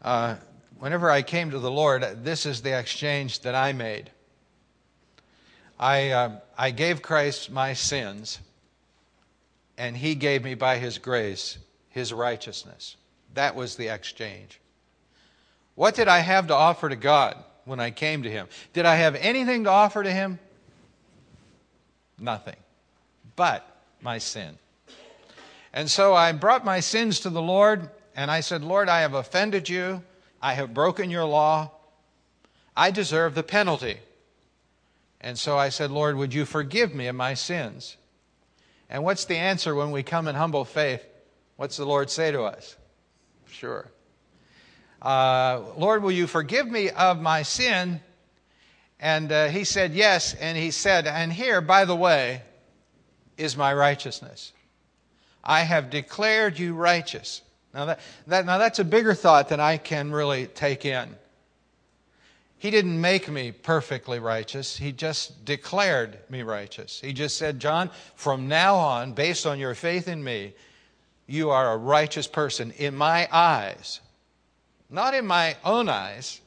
uh, 0.00 0.36
whenever 0.78 1.10
I 1.10 1.22
came 1.22 1.50
to 1.50 1.58
the 1.58 1.70
Lord, 1.70 2.24
this 2.24 2.46
is 2.46 2.62
the 2.62 2.78
exchange 2.78 3.40
that 3.40 3.56
I 3.56 3.72
made. 3.72 4.10
I, 5.78 6.10
uh, 6.10 6.30
I 6.56 6.70
gave 6.70 7.02
Christ 7.02 7.50
my 7.50 7.72
sins 7.72 8.38
and 9.76 9.96
he 9.96 10.14
gave 10.14 10.44
me 10.44 10.54
by 10.54 10.78
his 10.78 10.98
grace 10.98 11.58
his 11.88 12.12
righteousness. 12.12 12.96
That 13.34 13.56
was 13.56 13.74
the 13.74 13.88
exchange. 13.88 14.60
What 15.74 15.96
did 15.96 16.06
I 16.06 16.20
have 16.20 16.46
to 16.46 16.54
offer 16.54 16.88
to 16.88 16.96
God? 16.96 17.36
when 17.64 17.78
I 17.78 17.90
came 17.90 18.24
to 18.24 18.30
him. 18.30 18.48
Did 18.72 18.84
I 18.84 18.96
have 18.96 19.14
anything 19.14 19.64
to 19.64 19.70
offer 19.70 20.02
to 20.02 20.10
him? 20.10 20.38
Nothing. 22.18 22.56
But 23.36 23.64
my 24.00 24.18
sin. 24.18 24.58
And 25.72 25.90
so 25.90 26.14
I 26.14 26.32
brought 26.32 26.64
my 26.64 26.80
sins 26.80 27.20
to 27.20 27.30
the 27.30 27.42
Lord, 27.42 27.90
and 28.16 28.30
I 28.30 28.40
said, 28.40 28.62
Lord, 28.62 28.88
I 28.88 29.00
have 29.00 29.14
offended 29.14 29.68
you. 29.68 30.02
I 30.42 30.54
have 30.54 30.74
broken 30.74 31.10
your 31.10 31.24
law. 31.24 31.70
I 32.76 32.90
deserve 32.90 33.34
the 33.34 33.42
penalty. 33.42 33.98
And 35.20 35.38
so 35.38 35.58
I 35.58 35.68
said, 35.68 35.90
Lord, 35.90 36.16
would 36.16 36.32
you 36.32 36.44
forgive 36.44 36.94
me 36.94 37.06
of 37.06 37.14
my 37.14 37.34
sins? 37.34 37.96
And 38.88 39.04
what's 39.04 39.26
the 39.26 39.36
answer 39.36 39.74
when 39.74 39.90
we 39.90 40.02
come 40.02 40.26
in 40.26 40.34
humble 40.34 40.64
faith? 40.64 41.04
What's 41.56 41.76
the 41.76 41.84
Lord 41.84 42.10
say 42.10 42.32
to 42.32 42.42
us? 42.42 42.76
Sure. 43.46 43.86
Uh, 45.02 45.60
Lord, 45.76 46.02
will 46.02 46.10
you 46.10 46.26
forgive 46.26 46.66
me 46.66 46.90
of 46.90 47.20
my 47.20 47.42
sin? 47.42 48.00
And 48.98 49.30
uh, 49.30 49.48
he 49.48 49.64
said, 49.64 49.92
Yes. 49.92 50.34
And 50.34 50.56
he 50.56 50.70
said, 50.70 51.06
And 51.06 51.32
here, 51.32 51.60
by 51.60 51.84
the 51.84 51.96
way, 51.96 52.42
is 53.36 53.56
my 53.56 53.72
righteousness. 53.72 54.52
I 55.42 55.60
have 55.62 55.90
declared 55.90 56.58
you 56.58 56.74
righteous. 56.74 57.42
Now, 57.72 57.86
that, 57.86 58.00
that, 58.26 58.46
now 58.46 58.58
that's 58.58 58.78
a 58.78 58.84
bigger 58.84 59.14
thought 59.14 59.48
than 59.48 59.60
I 59.60 59.76
can 59.76 60.10
really 60.10 60.46
take 60.46 60.84
in. 60.84 61.16
He 62.58 62.70
didn't 62.70 63.00
make 63.00 63.28
me 63.28 63.52
perfectly 63.52 64.18
righteous. 64.18 64.76
He 64.76 64.92
just 64.92 65.46
declared 65.46 66.18
me 66.28 66.42
righteous. 66.42 67.00
He 67.00 67.14
just 67.14 67.38
said, 67.38 67.58
John, 67.58 67.90
from 68.14 68.48
now 68.48 68.76
on, 68.76 69.12
based 69.12 69.46
on 69.46 69.58
your 69.58 69.74
faith 69.74 70.08
in 70.08 70.22
me, 70.22 70.52
you 71.26 71.50
are 71.50 71.72
a 71.72 71.76
righteous 71.76 72.26
person 72.26 72.72
in 72.72 72.94
my 72.94 73.28
eyes. 73.32 74.00
Not 74.90 75.14
in 75.14 75.26
my 75.26 75.56
own 75.64 75.88
eyes, 75.88 76.40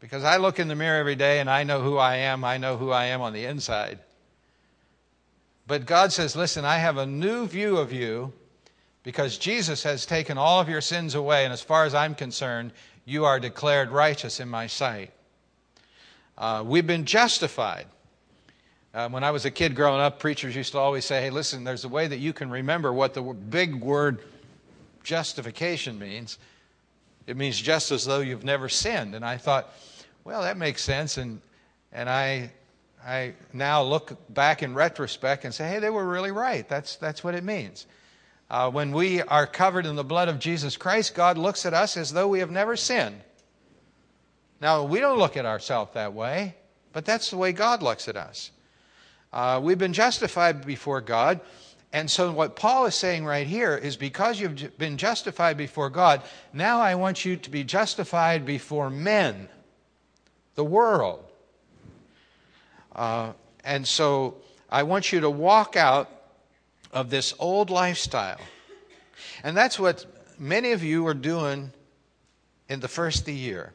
because 0.00 0.24
I 0.24 0.36
look 0.36 0.58
in 0.58 0.68
the 0.68 0.74
mirror 0.74 0.98
every 0.98 1.16
day 1.16 1.40
and 1.40 1.48
I 1.48 1.64
know 1.64 1.80
who 1.80 1.96
I 1.96 2.16
am. 2.16 2.44
I 2.44 2.58
know 2.58 2.76
who 2.76 2.90
I 2.90 3.06
am 3.06 3.22
on 3.22 3.32
the 3.32 3.44
inside. 3.44 4.00
But 5.68 5.84
God 5.84 6.12
says, 6.12 6.34
listen, 6.34 6.64
I 6.64 6.78
have 6.78 6.96
a 6.96 7.04
new 7.04 7.46
view 7.46 7.76
of 7.76 7.92
you 7.92 8.32
because 9.02 9.36
Jesus 9.36 9.82
has 9.82 10.06
taken 10.06 10.38
all 10.38 10.60
of 10.60 10.68
your 10.70 10.80
sins 10.80 11.14
away, 11.14 11.44
and 11.44 11.52
as 11.52 11.60
far 11.60 11.84
as 11.84 11.94
I'm 11.94 12.14
concerned, 12.14 12.72
you 13.04 13.26
are 13.26 13.38
declared 13.38 13.90
righteous 13.90 14.40
in 14.40 14.48
my 14.48 14.66
sight. 14.66 15.12
Uh, 16.38 16.64
we've 16.66 16.86
been 16.86 17.04
justified. 17.04 17.84
Uh, 18.94 19.10
when 19.10 19.22
I 19.22 19.30
was 19.30 19.44
a 19.44 19.50
kid 19.50 19.76
growing 19.76 20.00
up, 20.00 20.18
preachers 20.18 20.56
used 20.56 20.72
to 20.72 20.78
always 20.78 21.04
say, 21.04 21.20
hey, 21.20 21.28
listen, 21.28 21.64
there's 21.64 21.84
a 21.84 21.88
way 21.88 22.06
that 22.06 22.18
you 22.18 22.32
can 22.32 22.48
remember 22.48 22.90
what 22.90 23.12
the 23.12 23.20
big 23.20 23.74
word 23.74 24.20
justification 25.04 25.98
means. 25.98 26.38
It 27.26 27.36
means 27.36 27.60
just 27.60 27.92
as 27.92 28.06
though 28.06 28.20
you've 28.20 28.42
never 28.42 28.70
sinned. 28.70 29.14
And 29.14 29.22
I 29.22 29.36
thought, 29.36 29.70
well, 30.24 30.40
that 30.40 30.56
makes 30.56 30.82
sense. 30.82 31.18
And, 31.18 31.42
and 31.92 32.08
I, 32.08 32.52
I 33.08 33.32
now 33.54 33.82
look 33.82 34.18
back 34.28 34.62
in 34.62 34.74
retrospect 34.74 35.46
and 35.46 35.54
say, 35.54 35.66
hey, 35.66 35.78
they 35.78 35.88
were 35.88 36.06
really 36.06 36.30
right. 36.30 36.68
That's, 36.68 36.96
that's 36.96 37.24
what 37.24 37.34
it 37.34 37.42
means. 37.42 37.86
Uh, 38.50 38.70
when 38.70 38.92
we 38.92 39.22
are 39.22 39.46
covered 39.46 39.86
in 39.86 39.96
the 39.96 40.04
blood 40.04 40.28
of 40.28 40.38
Jesus 40.38 40.76
Christ, 40.76 41.14
God 41.14 41.38
looks 41.38 41.64
at 41.64 41.72
us 41.72 41.96
as 41.96 42.12
though 42.12 42.28
we 42.28 42.40
have 42.40 42.50
never 42.50 42.76
sinned. 42.76 43.18
Now, 44.60 44.84
we 44.84 45.00
don't 45.00 45.18
look 45.18 45.38
at 45.38 45.46
ourselves 45.46 45.94
that 45.94 46.12
way, 46.12 46.54
but 46.92 47.06
that's 47.06 47.30
the 47.30 47.38
way 47.38 47.52
God 47.52 47.82
looks 47.82 48.08
at 48.08 48.16
us. 48.18 48.50
Uh, 49.32 49.58
we've 49.62 49.78
been 49.78 49.94
justified 49.94 50.66
before 50.66 51.00
God. 51.00 51.40
And 51.94 52.10
so, 52.10 52.30
what 52.30 52.56
Paul 52.56 52.84
is 52.84 52.94
saying 52.94 53.24
right 53.24 53.46
here 53.46 53.74
is 53.74 53.96
because 53.96 54.38
you've 54.38 54.76
been 54.76 54.98
justified 54.98 55.56
before 55.56 55.88
God, 55.88 56.20
now 56.52 56.80
I 56.80 56.94
want 56.96 57.24
you 57.24 57.36
to 57.38 57.50
be 57.50 57.64
justified 57.64 58.44
before 58.44 58.90
men, 58.90 59.48
the 60.56 60.64
world. 60.64 61.27
Uh, 62.98 63.32
and 63.62 63.86
so, 63.86 64.38
I 64.68 64.82
want 64.82 65.12
you 65.12 65.20
to 65.20 65.30
walk 65.30 65.76
out 65.76 66.10
of 66.92 67.10
this 67.10 67.32
old 67.38 67.70
lifestyle. 67.70 68.40
And 69.44 69.56
that's 69.56 69.78
what 69.78 70.04
many 70.36 70.72
of 70.72 70.82
you 70.82 71.06
are 71.06 71.14
doing 71.14 71.70
in 72.68 72.80
the 72.80 72.88
first 72.88 73.20
of 73.20 73.26
the 73.26 73.34
year. 73.34 73.72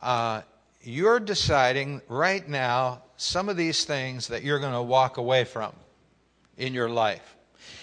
Uh, 0.00 0.40
you're 0.82 1.20
deciding 1.20 2.00
right 2.08 2.48
now 2.48 3.02
some 3.18 3.50
of 3.50 3.58
these 3.58 3.84
things 3.84 4.28
that 4.28 4.42
you're 4.42 4.58
going 4.58 4.72
to 4.72 4.80
walk 4.80 5.18
away 5.18 5.44
from 5.44 5.72
in 6.56 6.72
your 6.72 6.88
life. 6.88 7.36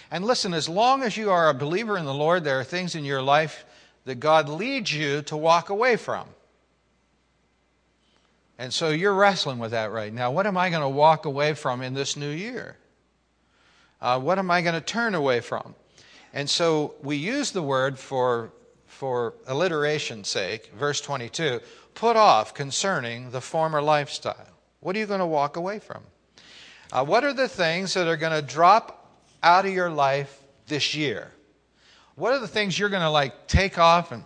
And 0.10 0.26
listen, 0.26 0.56
as 0.56 0.68
long 0.68 1.04
as 1.04 1.16
you 1.16 1.30
are 1.30 1.50
a 1.50 1.54
believer 1.54 2.00
in 2.00 2.06
the 2.06 2.14
Lord, 2.14 2.44
there 2.44 2.60
are 2.60 2.64
things 2.64 2.96
in 2.96 3.06
your 3.06 3.22
life 3.22 3.64
that 4.06 4.16
God 4.16 4.50
leads 4.50 4.92
you 4.92 5.22
to 5.24 5.38
walk 5.38 5.70
away 5.70 5.98
from. 5.98 6.28
And 8.58 8.74
so 8.74 8.90
you're 8.90 9.14
wrestling 9.14 9.60
with 9.60 9.72
that 9.72 9.92
right 9.92 10.14
now. 10.14 10.32
What 10.32 10.48
am 10.48 10.58
I 10.58 10.70
going 10.70 10.82
to 10.82 10.90
walk 10.90 11.26
away 11.26 11.54
from 11.54 11.82
in 11.82 11.94
this 11.94 12.16
new 12.16 12.30
year? 12.30 12.78
Uh, 14.02 14.20
what 14.20 14.40
am 14.40 14.50
I 14.50 14.62
going 14.62 14.76
to 14.76 14.82
turn 14.82 15.16
away 15.16 15.42
from? 15.42 15.76
And 16.34 16.50
so 16.50 16.96
we 17.02 17.16
use 17.16 17.52
the 17.52 17.62
word 17.62 17.98
for, 17.98 18.52
for 18.88 19.34
alliteration's 19.48 20.28
sake, 20.28 20.72
verse 20.78 21.02
22, 21.02 21.60
put 21.94 22.16
off 22.16 22.54
concerning 22.54 23.32
the 23.32 23.42
former 23.42 23.82
lifestyle. 23.82 24.48
What 24.80 24.96
are 24.96 25.00
you 25.00 25.06
going 25.06 25.22
to 25.22 25.26
walk 25.26 25.58
away 25.58 25.80
from? 25.80 26.04
Uh, 26.92 27.04
what 27.04 27.24
are 27.24 27.34
the 27.34 27.48
things 27.48 27.94
that 27.96 28.08
are 28.08 28.18
going 28.18 28.34
to 28.34 28.42
drop 28.42 29.10
out 29.42 29.66
of 29.66 29.74
your 29.74 29.90
life 29.90 30.42
this 30.68 30.94
year? 30.94 31.32
What 32.16 32.34
are 32.34 32.40
the 32.40 32.48
things 32.48 32.78
you're 32.78 32.90
going 32.90 33.02
to 33.02 33.10
like 33.10 33.48
take 33.48 33.78
off 33.78 34.12
and 34.12 34.24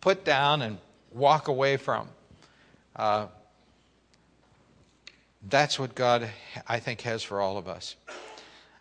put 0.00 0.24
down 0.24 0.62
and 0.62 0.78
walk 1.12 1.48
away 1.48 1.76
from? 1.76 2.08
Uh, 2.96 3.26
that's 5.48 5.78
what 5.78 5.94
God, 5.94 6.28
I 6.66 6.80
think, 6.80 7.02
has 7.02 7.22
for 7.22 7.40
all 7.40 7.58
of 7.58 7.68
us. 7.68 7.94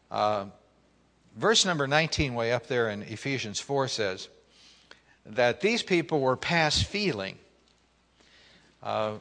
Uh, 0.10 0.46
verse 1.36 1.66
number 1.66 1.86
19, 1.86 2.34
way 2.34 2.54
up 2.54 2.68
there 2.68 2.90
in 2.90 3.04
Ephesians 3.04 3.60
4, 3.60 3.90
says 3.90 4.30
that 5.26 5.60
these 5.60 5.84
people 5.84 6.22
were 6.22 6.38
past 6.38 6.86
feeling. 6.86 7.38
Uh, 8.82 9.16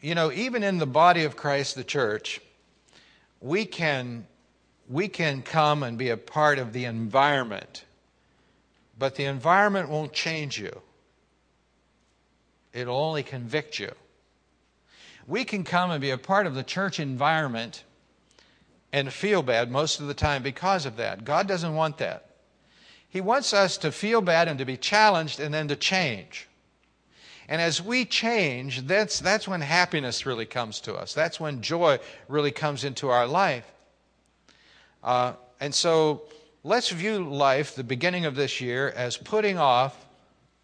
you 0.00 0.14
know, 0.14 0.32
even 0.32 0.62
in 0.62 0.78
the 0.78 0.86
body 0.86 1.24
of 1.24 1.36
Christ, 1.36 1.74
the 1.74 1.84
church, 1.84 2.40
we 3.42 3.66
can, 3.66 4.26
we 4.88 5.08
can 5.08 5.42
come 5.42 5.82
and 5.82 5.98
be 5.98 6.08
a 6.08 6.16
part 6.16 6.58
of 6.58 6.72
the 6.72 6.86
environment, 6.86 7.84
but 8.98 9.16
the 9.16 9.24
environment 9.24 9.90
won't 9.90 10.14
change 10.14 10.58
you, 10.58 10.80
it'll 12.72 12.96
only 12.96 13.22
convict 13.22 13.78
you. 13.78 13.92
We 15.26 15.44
can 15.44 15.64
come 15.64 15.90
and 15.90 16.00
be 16.00 16.10
a 16.10 16.18
part 16.18 16.46
of 16.46 16.54
the 16.54 16.62
church 16.62 17.00
environment 17.00 17.84
and 18.92 19.12
feel 19.12 19.42
bad 19.42 19.70
most 19.70 20.00
of 20.00 20.06
the 20.06 20.14
time 20.14 20.42
because 20.42 20.86
of 20.86 20.96
that. 20.96 21.24
God 21.24 21.48
doesn't 21.48 21.74
want 21.74 21.98
that. 21.98 22.30
He 23.08 23.20
wants 23.20 23.52
us 23.52 23.76
to 23.78 23.92
feel 23.92 24.20
bad 24.20 24.48
and 24.48 24.58
to 24.58 24.64
be 24.64 24.76
challenged 24.76 25.40
and 25.40 25.54
then 25.54 25.68
to 25.68 25.76
change. 25.76 26.48
And 27.48 27.60
as 27.60 27.82
we 27.82 28.04
change, 28.04 28.86
that's, 28.86 29.20
that's 29.20 29.46
when 29.46 29.60
happiness 29.60 30.26
really 30.26 30.46
comes 30.46 30.80
to 30.80 30.94
us. 30.94 31.14
That's 31.14 31.38
when 31.38 31.62
joy 31.62 31.98
really 32.28 32.50
comes 32.50 32.84
into 32.84 33.08
our 33.10 33.26
life. 33.26 33.70
Uh, 35.02 35.34
and 35.60 35.74
so 35.74 36.22
let's 36.62 36.88
view 36.90 37.18
life, 37.18 37.74
the 37.74 37.84
beginning 37.84 38.24
of 38.24 38.34
this 38.34 38.60
year, 38.60 38.92
as 38.96 39.16
putting 39.16 39.58
off 39.58 40.06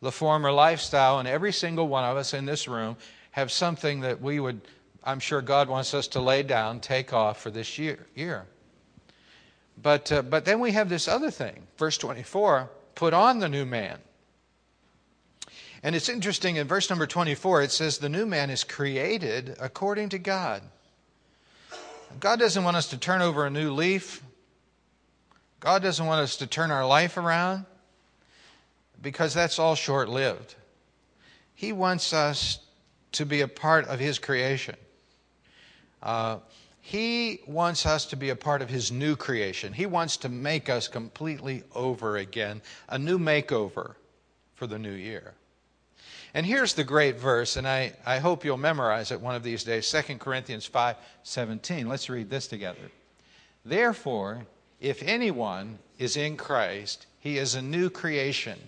the 0.01 0.11
former 0.11 0.51
lifestyle, 0.51 1.19
and 1.19 1.29
every 1.29 1.53
single 1.53 1.87
one 1.87 2.05
of 2.05 2.17
us 2.17 2.33
in 2.33 2.47
this 2.47 2.67
room 2.67 2.97
have 3.33 3.51
something 3.51 4.01
that 4.01 4.21
we 4.21 4.41
would 4.41 4.61
I'm 5.03 5.21
sure 5.21 5.41
God 5.41 5.69
wants 5.69 5.95
us 5.95 6.09
to 6.09 6.21
lay 6.21 6.43
down, 6.43 6.81
take 6.81 7.13
off 7.13 7.41
for 7.41 7.51
this 7.51 7.79
year. 7.79 8.07
year. 8.15 8.47
But, 9.83 10.13
uh, 10.13 10.23
but 10.23 10.45
then 10.45 10.61
we 10.61 10.73
have 10.73 10.89
this 10.89 11.09
other 11.09 11.31
thing. 11.31 11.67
Verse 11.79 11.97
24 11.97 12.71
put 12.95 13.15
on 13.15 13.39
the 13.39 13.49
new 13.49 13.65
man. 13.65 13.99
And 15.83 15.97
it's 15.97 16.11
interesting 16.11 16.57
in 16.57 16.69
verse 16.69 16.91
number 16.91 17.07
24, 17.07 17.63
it 17.63 17.71
says, 17.71 17.97
The 17.97 18.11
new 18.11 18.27
man 18.27 18.51
is 18.51 18.63
created 18.63 19.57
according 19.59 20.11
to 20.11 20.19
God. 20.19 20.63
God 22.19 22.39
doesn't 22.39 22.63
want 22.63 22.77
us 22.77 22.89
to 22.89 22.99
turn 22.99 23.23
over 23.23 23.47
a 23.47 23.51
new 23.51 23.73
leaf. 23.73 24.23
God 25.61 25.83
doesn't 25.83 26.05
want 26.05 26.21
us 26.21 26.37
to 26.37 26.47
turn 26.47 26.71
our 26.71 26.87
life 26.87 27.17
around 27.17 27.65
because 29.01 29.33
that's 29.33 29.59
all 29.59 29.75
short 29.75 30.11
lived. 30.11 30.57
He 31.55 31.73
wants 31.73 32.13
us 32.13 32.59
to 33.13 33.27
be 33.27 33.41
a 33.41 33.49
part 33.49 33.87
of 33.89 33.99
His 33.99 34.19
creation. 34.19 34.77
Uh, 36.03 36.39
he 36.81 37.41
wants 37.47 37.85
us 37.85 38.07
to 38.07 38.17
be 38.17 38.31
a 38.31 38.37
part 38.37 38.63
of 38.63 38.71
His 38.71 38.91
new 38.91 39.17
creation. 39.17 39.73
He 39.73 39.87
wants 39.87 40.17
to 40.19 40.29
make 40.29 40.69
us 40.69 40.89
completely 40.89 41.63
over 41.75 42.17
again, 42.17 42.63
a 42.89 42.99
new 42.99 43.19
makeover 43.19 43.95
for 44.55 44.67
the 44.67 44.79
new 44.79 44.93
year. 44.93 45.35
And 46.33 46.47
here's 46.47 46.75
the 46.75 46.85
great 46.85 47.19
verse, 47.19 47.57
and 47.57 47.67
I, 47.67 47.93
I 48.07 48.19
hope 48.19 48.45
you'll 48.45 48.57
memorize 48.57 49.11
it 49.11 49.21
one 49.21 49.35
of 49.35 49.43
these 49.43 49.65
days 49.65 49.91
2 49.91 50.17
Corinthians 50.17 50.65
5 50.65 50.97
17. 51.23 51.89
Let's 51.89 52.09
read 52.09 52.31
this 52.31 52.47
together. 52.47 52.91
Therefore, 53.65 54.47
if 54.81 55.03
anyone 55.03 55.79
is 55.99 56.17
in 56.17 56.37
Christ, 56.37 57.07
he 57.19 57.37
is 57.37 57.55
a 57.55 57.63
new 57.63 57.91
creation. 57.91 58.59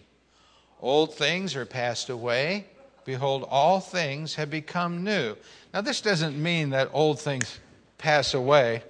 Old 0.81 1.15
things 1.15 1.55
are 1.55 1.65
passed 1.65 2.11
away, 2.11 2.67
behold, 3.05 3.47
all 3.49 3.81
things 3.81 4.35
have 4.35 4.51
become 4.51 5.05
new. 5.05 5.37
Now, 5.73 5.81
this 5.81 6.01
doesn't 6.01 6.41
mean 6.41 6.71
that 6.71 6.91
old 6.93 7.21
things 7.21 7.59
pass 7.99 8.35
away 8.35 8.83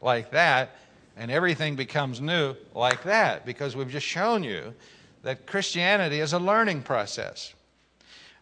like 0.00 0.30
that 0.30 0.76
and 1.16 1.30
everything 1.30 1.76
becomes 1.76 2.20
new 2.20 2.56
like 2.74 3.04
that, 3.04 3.46
because 3.46 3.76
we've 3.76 3.90
just 3.90 4.06
shown 4.06 4.42
you 4.42 4.74
that 5.22 5.46
Christianity 5.46 6.20
is 6.20 6.32
a 6.32 6.38
learning 6.38 6.82
process. 6.82 7.54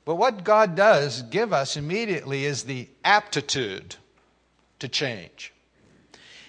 But 0.04 0.16
what 0.16 0.42
God 0.42 0.74
does 0.74 1.22
give 1.22 1.52
us 1.52 1.76
immediately 1.76 2.44
is 2.44 2.64
the 2.64 2.88
aptitude 3.04 3.96
to 4.80 4.88
change. 4.88 5.52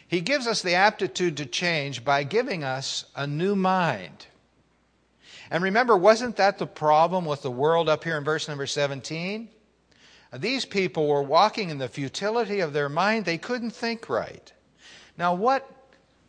He 0.08 0.22
gives 0.22 0.48
us 0.48 0.62
the 0.62 0.76
aptitude 0.76 1.38
to 1.38 1.46
change 1.46 2.04
by 2.06 2.24
giving 2.24 2.64
us 2.64 3.06
a 3.16 3.28
new 3.28 3.56
mind. 3.56 4.28
And 5.52 5.64
remember, 5.64 5.96
wasn't 5.96 6.38
that 6.38 6.58
the 6.58 6.66
problem 6.66 7.26
with 7.26 7.42
the 7.42 7.52
world 7.52 7.90
up 7.90 8.04
here 8.04 8.18
in 8.18 8.24
verse 8.24 8.48
number 8.48 8.66
17? 8.66 9.50
These 10.38 10.66
people 10.66 11.08
were 11.08 11.22
walking 11.22 11.70
in 11.70 11.78
the 11.78 11.88
futility 11.88 12.60
of 12.60 12.74
their 12.74 12.90
mind. 12.90 13.26
They 13.26 13.38
couldn't 13.38 13.72
think 13.72 14.10
right. 14.10 14.52
Now, 15.18 15.36
what, 15.36 15.70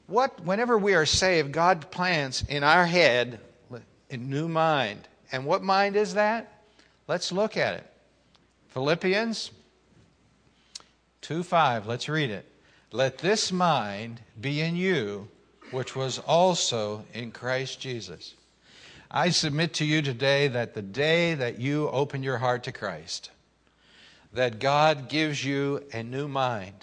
what, 0.06 0.40
whenever 0.44 0.76
we 0.76 0.94
are 0.94 1.06
saved, 1.06 1.52
God 1.52 1.90
plants 1.90 2.42
in 2.42 2.62
our 2.62 2.84
head 2.84 3.40
a 4.10 4.16
new 4.16 4.48
mind. 4.48 5.08
And 5.32 5.44
what 5.44 5.62
mind 5.62 5.96
is 5.96 6.14
that? 6.14 6.62
Let's 7.08 7.32
look 7.32 7.56
at 7.56 7.74
it. 7.74 7.86
Philippians 8.68 9.50
2 11.22 11.42
5. 11.42 11.86
Let's 11.86 12.08
read 12.08 12.30
it. 12.30 12.46
Let 12.92 13.18
this 13.18 13.50
mind 13.50 14.20
be 14.40 14.60
in 14.60 14.76
you, 14.76 15.28
which 15.70 15.96
was 15.96 16.18
also 16.20 17.04
in 17.12 17.32
Christ 17.32 17.80
Jesus. 17.80 18.34
I 19.16 19.30
submit 19.30 19.74
to 19.74 19.84
you 19.84 20.02
today 20.02 20.48
that 20.48 20.74
the 20.74 20.82
day 20.82 21.34
that 21.34 21.60
you 21.60 21.88
open 21.88 22.24
your 22.24 22.38
heart 22.38 22.64
to 22.64 22.72
Christ, 22.72 23.30
that 24.32 24.58
God 24.58 25.08
gives 25.08 25.44
you 25.44 25.84
a 25.92 26.02
new 26.02 26.26
mind. 26.26 26.74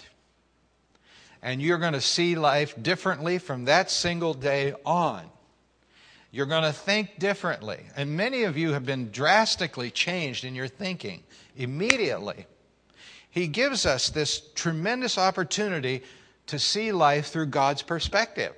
And 1.42 1.60
you're 1.60 1.76
going 1.76 1.92
to 1.92 2.00
see 2.00 2.34
life 2.34 2.74
differently 2.82 3.36
from 3.36 3.66
that 3.66 3.90
single 3.90 4.32
day 4.32 4.72
on. 4.86 5.26
You're 6.30 6.46
going 6.46 6.62
to 6.62 6.72
think 6.72 7.18
differently. 7.18 7.80
And 7.96 8.16
many 8.16 8.44
of 8.44 8.56
you 8.56 8.72
have 8.72 8.86
been 8.86 9.10
drastically 9.10 9.90
changed 9.90 10.42
in 10.46 10.54
your 10.54 10.68
thinking 10.68 11.24
immediately. 11.54 12.46
He 13.28 13.46
gives 13.46 13.84
us 13.84 14.08
this 14.08 14.40
tremendous 14.54 15.18
opportunity 15.18 16.02
to 16.46 16.58
see 16.58 16.92
life 16.92 17.26
through 17.26 17.46
God's 17.46 17.82
perspective. 17.82 18.54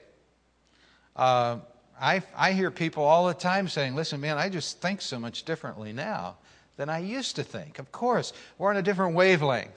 Uh, 1.17 1.59
I, 2.05 2.23
I 2.37 2.53
hear 2.53 2.71
people 2.71 3.03
all 3.03 3.27
the 3.27 3.35
time 3.35 3.67
saying, 3.67 3.95
Listen, 3.95 4.21
man, 4.21 4.37
I 4.37 4.51
just 4.51 4.81
think 4.83 5.01
so 5.01 5.19
much 5.19 5.45
differently 5.45 5.95
now 5.95 6.37
than 6.77 6.91
I 6.91 6.99
used 6.99 7.37
to 7.37 7.43
think. 7.43 7.79
Of 7.79 7.93
course, 7.93 8.35
we're 8.59 8.69
on 8.69 8.77
a 8.77 8.83
different 8.83 9.15
wavelength. 9.15 9.73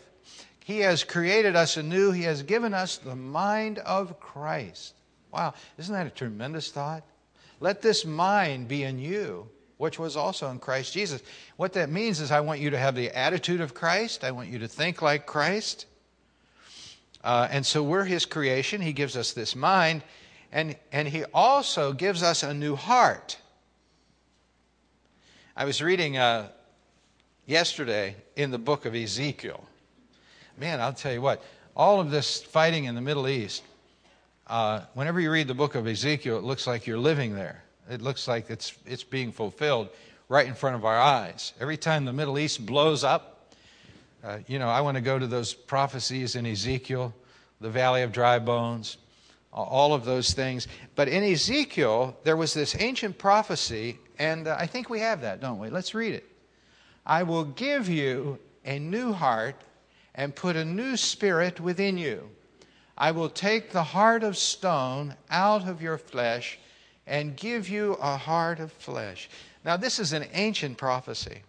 He 0.65 0.79
has 0.79 1.05
created 1.05 1.55
us 1.55 1.77
anew, 1.77 2.11
He 2.11 2.23
has 2.23 2.43
given 2.43 2.73
us 2.73 2.97
the 2.97 3.15
mind 3.15 3.79
of 3.79 4.19
Christ. 4.19 4.93
Wow, 5.31 5.53
isn't 5.77 5.93
that 5.93 6.05
a 6.05 6.09
tremendous 6.09 6.69
thought? 6.69 7.03
Let 7.61 7.81
this 7.81 8.03
mind 8.03 8.67
be 8.67 8.83
in 8.83 8.99
you, 8.99 9.47
which 9.77 9.97
was 9.97 10.17
also 10.17 10.49
in 10.49 10.59
Christ 10.59 10.93
Jesus. 10.93 11.23
What 11.55 11.73
that 11.73 11.89
means 11.89 12.19
is, 12.19 12.31
I 12.31 12.41
want 12.41 12.59
you 12.59 12.71
to 12.71 12.77
have 12.77 12.95
the 12.95 13.17
attitude 13.17 13.61
of 13.61 13.73
Christ, 13.73 14.25
I 14.25 14.31
want 14.31 14.49
you 14.49 14.59
to 14.59 14.67
think 14.67 15.01
like 15.01 15.25
Christ. 15.25 15.85
Uh, 17.23 17.47
and 17.49 17.65
so 17.65 17.81
we're 17.83 18.03
His 18.03 18.25
creation. 18.25 18.81
He 18.81 18.91
gives 18.91 19.15
us 19.15 19.31
this 19.31 19.55
mind, 19.55 20.03
and, 20.51 20.75
and 20.91 21.07
He 21.07 21.23
also 21.33 21.93
gives 21.93 22.23
us 22.23 22.43
a 22.43 22.53
new 22.53 22.75
heart. 22.75 23.37
I 25.55 25.65
was 25.65 25.81
reading 25.81 26.17
uh, 26.17 26.49
yesterday 27.45 28.15
in 28.35 28.51
the 28.51 28.59
book 28.59 28.85
of 28.85 28.95
Ezekiel. 28.95 29.63
Man, 30.57 30.81
I'll 30.81 30.93
tell 30.93 31.13
you 31.13 31.21
what, 31.21 31.43
all 31.75 31.99
of 31.99 32.11
this 32.11 32.41
fighting 32.41 32.85
in 32.85 32.95
the 32.95 33.01
Middle 33.01 33.27
East 33.27 33.63
uh, 34.47 34.81
whenever 34.93 35.19
you 35.19 35.29
read 35.29 35.47
the 35.47 35.53
book 35.53 35.75
of 35.75 35.87
Ezekiel, 35.87 36.37
it 36.37 36.43
looks 36.43 36.65
like 36.65 36.87
you're 36.87 36.97
living 36.97 37.35
there. 37.35 37.63
It 37.89 38.01
looks 38.01 38.27
like 38.27 38.49
it's, 38.49 38.73
it's 38.85 39.03
being 39.03 39.31
fulfilled 39.31 39.89
right 40.29 40.47
in 40.47 40.53
front 40.53 40.77
of 40.77 40.85
our 40.85 40.97
eyes. 40.97 41.53
Every 41.59 41.77
time 41.77 42.05
the 42.05 42.13
Middle 42.13 42.39
East 42.39 42.65
blows 42.65 43.03
up, 43.03 43.53
uh, 44.23 44.39
you 44.47 44.57
know, 44.57 44.69
I 44.69 44.81
want 44.81 44.95
to 44.95 45.01
go 45.01 45.19
to 45.19 45.27
those 45.27 45.53
prophecies 45.53 46.35
in 46.35 46.45
Ezekiel, 46.45 47.13
the 47.59 47.69
valley 47.69 48.03
of 48.03 48.11
dry 48.11 48.39
bones, 48.39 48.97
all 49.63 49.93
of 49.93 50.05
those 50.05 50.33
things. 50.33 50.67
But 50.95 51.07
in 51.07 51.23
Ezekiel, 51.23 52.17
there 52.23 52.37
was 52.37 52.53
this 52.53 52.75
ancient 52.79 53.17
prophecy, 53.17 53.97
and 54.19 54.47
uh, 54.47 54.55
I 54.59 54.67
think 54.67 54.89
we 54.89 54.99
have 54.99 55.21
that, 55.21 55.41
don't 55.41 55.59
we? 55.59 55.69
Let's 55.69 55.93
read 55.93 56.13
it. 56.13 56.25
I 57.05 57.23
will 57.23 57.45
give 57.45 57.89
you 57.89 58.39
a 58.65 58.79
new 58.79 59.13
heart 59.13 59.55
and 60.13 60.35
put 60.35 60.55
a 60.55 60.65
new 60.65 60.97
spirit 60.97 61.59
within 61.59 61.97
you. 61.97 62.29
I 62.97 63.11
will 63.11 63.29
take 63.29 63.71
the 63.71 63.83
heart 63.83 64.23
of 64.23 64.37
stone 64.37 65.15
out 65.29 65.67
of 65.67 65.81
your 65.81 65.97
flesh 65.97 66.57
and 67.05 67.37
give 67.37 67.69
you 67.69 67.93
a 68.01 68.17
heart 68.17 68.59
of 68.59 68.71
flesh. 68.73 69.29
Now, 69.63 69.77
this 69.77 69.99
is 69.99 70.13
an 70.13 70.25
ancient 70.33 70.77
prophecy, 70.77 71.43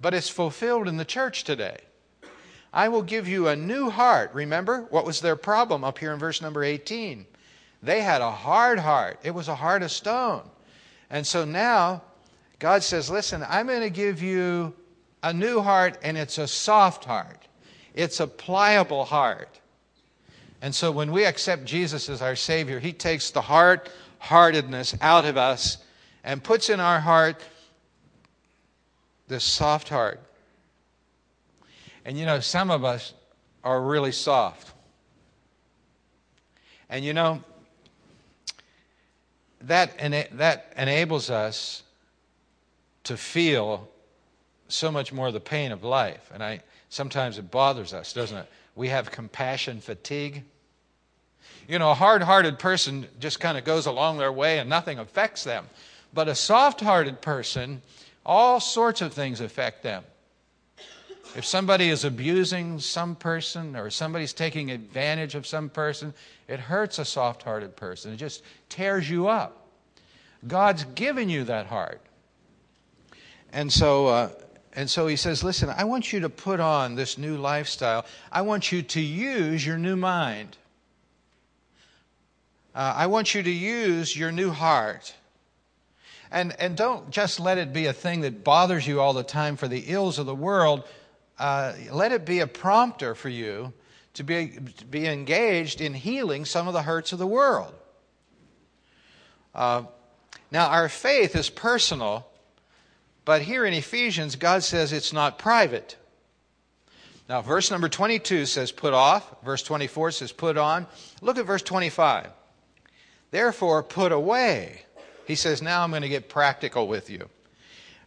but 0.00 0.14
it's 0.14 0.28
fulfilled 0.28 0.86
in 0.86 0.98
the 0.98 1.04
church 1.04 1.44
today. 1.44 1.78
I 2.76 2.88
will 2.88 3.02
give 3.02 3.26
you 3.26 3.48
a 3.48 3.56
new 3.56 3.88
heart. 3.88 4.34
Remember, 4.34 4.82
what 4.90 5.06
was 5.06 5.22
their 5.22 5.34
problem 5.34 5.82
up 5.82 5.96
here 5.96 6.12
in 6.12 6.18
verse 6.18 6.42
number 6.42 6.62
18? 6.62 7.24
They 7.82 8.02
had 8.02 8.20
a 8.20 8.30
hard 8.30 8.78
heart, 8.78 9.18
it 9.22 9.30
was 9.30 9.48
a 9.48 9.54
heart 9.54 9.82
of 9.82 9.90
stone. 9.90 10.42
And 11.08 11.26
so 11.26 11.46
now, 11.46 12.02
God 12.58 12.82
says, 12.82 13.08
Listen, 13.08 13.42
I'm 13.48 13.66
going 13.66 13.80
to 13.80 13.88
give 13.88 14.22
you 14.22 14.74
a 15.22 15.32
new 15.32 15.62
heart, 15.62 15.96
and 16.02 16.18
it's 16.18 16.36
a 16.36 16.46
soft 16.46 17.06
heart, 17.06 17.48
it's 17.94 18.20
a 18.20 18.26
pliable 18.26 19.06
heart. 19.06 19.58
And 20.60 20.74
so 20.74 20.92
when 20.92 21.10
we 21.10 21.24
accept 21.24 21.64
Jesus 21.64 22.10
as 22.10 22.20
our 22.20 22.36
Savior, 22.36 22.78
He 22.78 22.92
takes 22.92 23.30
the 23.30 23.40
hard 23.40 23.88
heartedness 24.18 24.94
out 25.00 25.24
of 25.24 25.38
us 25.38 25.78
and 26.24 26.44
puts 26.44 26.68
in 26.68 26.80
our 26.80 27.00
heart 27.00 27.40
this 29.28 29.44
soft 29.44 29.88
heart. 29.88 30.20
And 32.06 32.18
you 32.18 32.24
know, 32.24 32.40
some 32.40 32.70
of 32.70 32.84
us 32.84 33.12
are 33.62 33.82
really 33.82 34.12
soft. 34.12 34.72
And 36.88 37.04
you 37.04 37.12
know, 37.12 37.42
that, 39.62 39.92
ena- 39.98 40.28
that 40.32 40.72
enables 40.78 41.28
us 41.28 41.82
to 43.04 43.18
feel 43.18 43.88
so 44.68 44.90
much 44.90 45.12
more 45.12 45.30
the 45.30 45.40
pain 45.40 45.72
of 45.72 45.84
life. 45.84 46.30
And 46.32 46.42
I, 46.42 46.60
sometimes 46.88 47.36
it 47.36 47.50
bothers 47.50 47.92
us, 47.92 48.14
doesn't 48.14 48.38
it? 48.38 48.48
we 48.76 48.90
have 48.90 49.10
compassion 49.10 49.80
fatigue. 49.80 50.44
You 51.66 51.80
know, 51.80 51.90
a 51.90 51.94
hard 51.94 52.22
hearted 52.22 52.60
person 52.60 53.08
just 53.18 53.40
kind 53.40 53.58
of 53.58 53.64
goes 53.64 53.86
along 53.86 54.18
their 54.18 54.30
way 54.30 54.60
and 54.60 54.70
nothing 54.70 55.00
affects 55.00 55.42
them. 55.42 55.66
But 56.14 56.28
a 56.28 56.34
soft 56.34 56.80
hearted 56.80 57.20
person, 57.20 57.82
all 58.24 58.60
sorts 58.60 59.00
of 59.00 59.12
things 59.12 59.40
affect 59.40 59.82
them. 59.82 60.04
If 61.36 61.44
somebody 61.44 61.90
is 61.90 62.02
abusing 62.06 62.80
some 62.80 63.14
person 63.14 63.76
or 63.76 63.90
somebody's 63.90 64.32
taking 64.32 64.70
advantage 64.70 65.34
of 65.34 65.46
some 65.46 65.68
person, 65.68 66.14
it 66.48 66.58
hurts 66.58 66.98
a 66.98 67.04
soft 67.04 67.42
hearted 67.42 67.76
person. 67.76 68.14
It 68.14 68.16
just 68.16 68.42
tears 68.70 69.10
you 69.10 69.28
up. 69.28 69.66
God's 70.48 70.84
given 70.94 71.28
you 71.28 71.44
that 71.44 71.66
heart. 71.66 72.00
And 73.52 73.70
so, 73.70 74.06
uh, 74.06 74.30
and 74.72 74.88
so 74.88 75.06
he 75.06 75.16
says, 75.16 75.44
Listen, 75.44 75.68
I 75.68 75.84
want 75.84 76.10
you 76.10 76.20
to 76.20 76.30
put 76.30 76.58
on 76.58 76.94
this 76.94 77.18
new 77.18 77.36
lifestyle. 77.36 78.06
I 78.32 78.40
want 78.40 78.72
you 78.72 78.80
to 78.80 79.00
use 79.02 79.66
your 79.66 79.76
new 79.76 79.96
mind. 79.96 80.56
Uh, 82.74 82.94
I 82.96 83.08
want 83.08 83.34
you 83.34 83.42
to 83.42 83.50
use 83.50 84.16
your 84.16 84.32
new 84.32 84.52
heart. 84.52 85.14
And, 86.30 86.58
and 86.58 86.78
don't 86.78 87.10
just 87.10 87.40
let 87.40 87.58
it 87.58 87.74
be 87.74 87.86
a 87.86 87.92
thing 87.92 88.22
that 88.22 88.42
bothers 88.42 88.86
you 88.86 89.02
all 89.02 89.12
the 89.12 89.22
time 89.22 89.56
for 89.56 89.68
the 89.68 89.84
ills 89.86 90.18
of 90.18 90.24
the 90.24 90.34
world. 90.34 90.84
Uh, 91.38 91.72
let 91.92 92.12
it 92.12 92.24
be 92.24 92.40
a 92.40 92.46
prompter 92.46 93.14
for 93.14 93.28
you 93.28 93.72
to 94.14 94.24
be, 94.24 94.58
to 94.78 94.84
be 94.84 95.06
engaged 95.06 95.80
in 95.80 95.94
healing 95.94 96.44
some 96.44 96.66
of 96.66 96.72
the 96.74 96.82
hurts 96.82 97.12
of 97.12 97.18
the 97.18 97.26
world. 97.26 97.74
Uh, 99.54 99.84
now, 100.50 100.68
our 100.68 100.88
faith 100.88 101.36
is 101.36 101.50
personal 101.50 102.26
but 103.26 103.42
here 103.42 103.66
in 103.66 103.74
Ephesians, 103.74 104.36
God 104.36 104.62
says 104.62 104.92
it's 104.92 105.12
not 105.12 105.36
private. 105.36 105.96
Now, 107.28 107.42
verse 107.42 107.72
number 107.72 107.88
22 107.88 108.46
says 108.46 108.70
put 108.70 108.94
off, 108.94 109.42
verse 109.44 109.64
24 109.64 110.12
says 110.12 110.30
put 110.30 110.56
on. 110.56 110.86
Look 111.20 111.36
at 111.36 111.44
verse 111.44 111.62
25. 111.62 112.28
Therefore, 113.32 113.82
put 113.82 114.12
away. 114.12 114.82
He 115.26 115.34
says, 115.34 115.60
now 115.60 115.82
I'm 115.82 115.90
going 115.90 116.02
to 116.02 116.08
get 116.08 116.28
practical 116.28 116.86
with 116.86 117.10
you. 117.10 117.28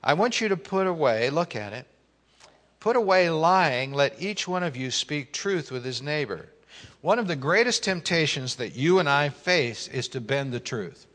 I 0.02 0.14
want 0.14 0.40
you 0.40 0.48
to 0.48 0.58
put 0.58 0.88
away, 0.88 1.30
look 1.30 1.54
at 1.54 1.74
it. 1.74 1.86
Put 2.80 2.96
away 2.96 3.30
lying, 3.30 3.94
let 3.94 4.22
each 4.22 4.48
one 4.48 4.64
of 4.64 4.78
you 4.78 4.92
speak 4.92 5.34
truth 5.34 5.72
with 5.72 5.84
his 5.84 6.02
neighbor. 6.02 6.50
One 7.02 7.20
of 7.20 7.28
the 7.28 7.36
greatest 7.36 7.84
temptations 7.84 8.56
that 8.56 8.76
you 8.76 9.00
and 9.00 9.10
I 9.10 9.30
face 9.30 9.88
is 9.88 10.08
to 10.10 10.22
bend 10.22 10.54
the 10.54 10.60
truth. 10.60 11.06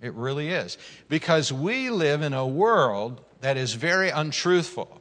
It 0.00 0.14
really 0.14 0.48
is. 0.48 0.78
Because 1.08 1.52
we 1.52 1.90
live 1.90 2.22
in 2.22 2.32
a 2.32 2.46
world 2.46 3.20
that 3.40 3.56
is 3.56 3.74
very 3.74 4.10
untruthful. 4.10 5.00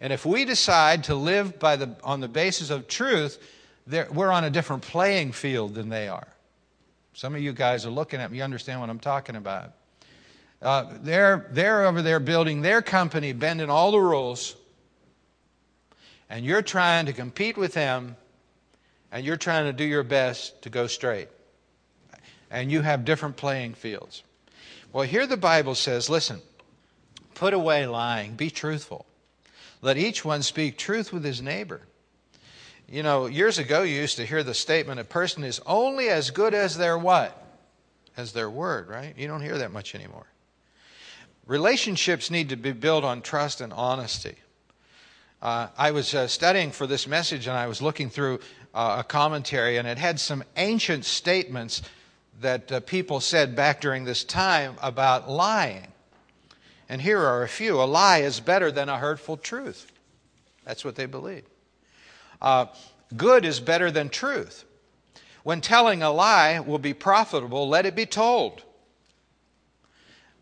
And 0.00 0.12
if 0.12 0.24
we 0.24 0.44
decide 0.44 1.04
to 1.04 1.14
live 1.16 1.58
by 1.58 1.76
the, 1.76 1.96
on 2.04 2.20
the 2.20 2.28
basis 2.28 2.70
of 2.70 2.86
truth, 2.86 3.38
we're 4.12 4.30
on 4.30 4.44
a 4.44 4.50
different 4.50 4.82
playing 4.82 5.32
field 5.32 5.74
than 5.74 5.88
they 5.88 6.06
are. 6.06 6.28
Some 7.14 7.34
of 7.34 7.40
you 7.40 7.52
guys 7.52 7.84
are 7.84 7.90
looking 7.90 8.20
at 8.20 8.30
me, 8.30 8.38
you 8.38 8.44
understand 8.44 8.80
what 8.80 8.90
I'm 8.90 9.00
talking 9.00 9.34
about. 9.34 9.72
Uh, 10.60 10.86
they're, 11.02 11.46
they're 11.52 11.86
over 11.86 12.02
there 12.02 12.18
building 12.18 12.62
their 12.62 12.82
company, 12.82 13.32
bending 13.32 13.70
all 13.70 13.92
the 13.92 14.00
rules, 14.00 14.56
and 16.28 16.44
you're 16.44 16.62
trying 16.62 17.06
to 17.06 17.12
compete 17.12 17.56
with 17.56 17.74
them, 17.74 18.16
and 19.12 19.24
you're 19.24 19.36
trying 19.36 19.66
to 19.66 19.72
do 19.72 19.84
your 19.84 20.02
best 20.02 20.62
to 20.62 20.70
go 20.70 20.86
straight. 20.86 21.28
And 22.50 22.72
you 22.72 22.80
have 22.80 23.04
different 23.04 23.36
playing 23.36 23.74
fields. 23.74 24.22
Well, 24.92 25.04
here 25.04 25.26
the 25.26 25.36
Bible 25.36 25.74
says 25.74 26.10
listen, 26.10 26.40
put 27.34 27.54
away 27.54 27.86
lying, 27.86 28.34
be 28.34 28.50
truthful. 28.50 29.06
Let 29.80 29.96
each 29.96 30.24
one 30.24 30.42
speak 30.42 30.76
truth 30.76 31.12
with 31.12 31.24
his 31.24 31.40
neighbor. 31.40 31.82
You 32.90 33.02
know, 33.02 33.26
years 33.26 33.58
ago 33.58 33.82
you 33.82 33.94
used 33.94 34.16
to 34.16 34.26
hear 34.26 34.42
the 34.42 34.54
statement 34.54 34.98
a 34.98 35.04
person 35.04 35.44
is 35.44 35.60
only 35.66 36.08
as 36.08 36.30
good 36.30 36.54
as 36.54 36.76
their 36.76 36.98
what? 36.98 37.36
As 38.16 38.32
their 38.32 38.50
word, 38.50 38.88
right? 38.88 39.14
You 39.16 39.28
don't 39.28 39.42
hear 39.42 39.58
that 39.58 39.72
much 39.72 39.94
anymore. 39.94 40.26
Relationships 41.48 42.30
need 42.30 42.50
to 42.50 42.56
be 42.56 42.72
built 42.72 43.04
on 43.04 43.22
trust 43.22 43.62
and 43.62 43.72
honesty. 43.72 44.34
Uh, 45.40 45.68
I 45.78 45.92
was 45.92 46.14
uh, 46.14 46.26
studying 46.26 46.70
for 46.70 46.86
this 46.86 47.06
message 47.06 47.46
and 47.46 47.56
I 47.56 47.68
was 47.68 47.80
looking 47.80 48.10
through 48.10 48.40
uh, 48.74 48.96
a 48.98 49.04
commentary, 49.04 49.78
and 49.78 49.88
it 49.88 49.96
had 49.96 50.20
some 50.20 50.44
ancient 50.58 51.06
statements 51.06 51.80
that 52.42 52.70
uh, 52.70 52.80
people 52.80 53.20
said 53.20 53.56
back 53.56 53.80
during 53.80 54.04
this 54.04 54.24
time 54.24 54.76
about 54.82 55.30
lying. 55.30 55.86
And 56.86 57.00
here 57.00 57.18
are 57.18 57.42
a 57.42 57.48
few. 57.48 57.80
A 57.80 57.84
lie 57.84 58.18
is 58.18 58.40
better 58.40 58.70
than 58.70 58.90
a 58.90 58.98
hurtful 58.98 59.38
truth. 59.38 59.90
That's 60.66 60.84
what 60.84 60.96
they 60.96 61.06
believe. 61.06 61.44
Uh, 62.42 62.66
good 63.16 63.46
is 63.46 63.58
better 63.58 63.90
than 63.90 64.10
truth. 64.10 64.66
When 65.44 65.62
telling 65.62 66.02
a 66.02 66.10
lie 66.10 66.60
will 66.60 66.78
be 66.78 66.92
profitable, 66.92 67.70
let 67.70 67.86
it 67.86 67.96
be 67.96 68.04
told. 68.04 68.64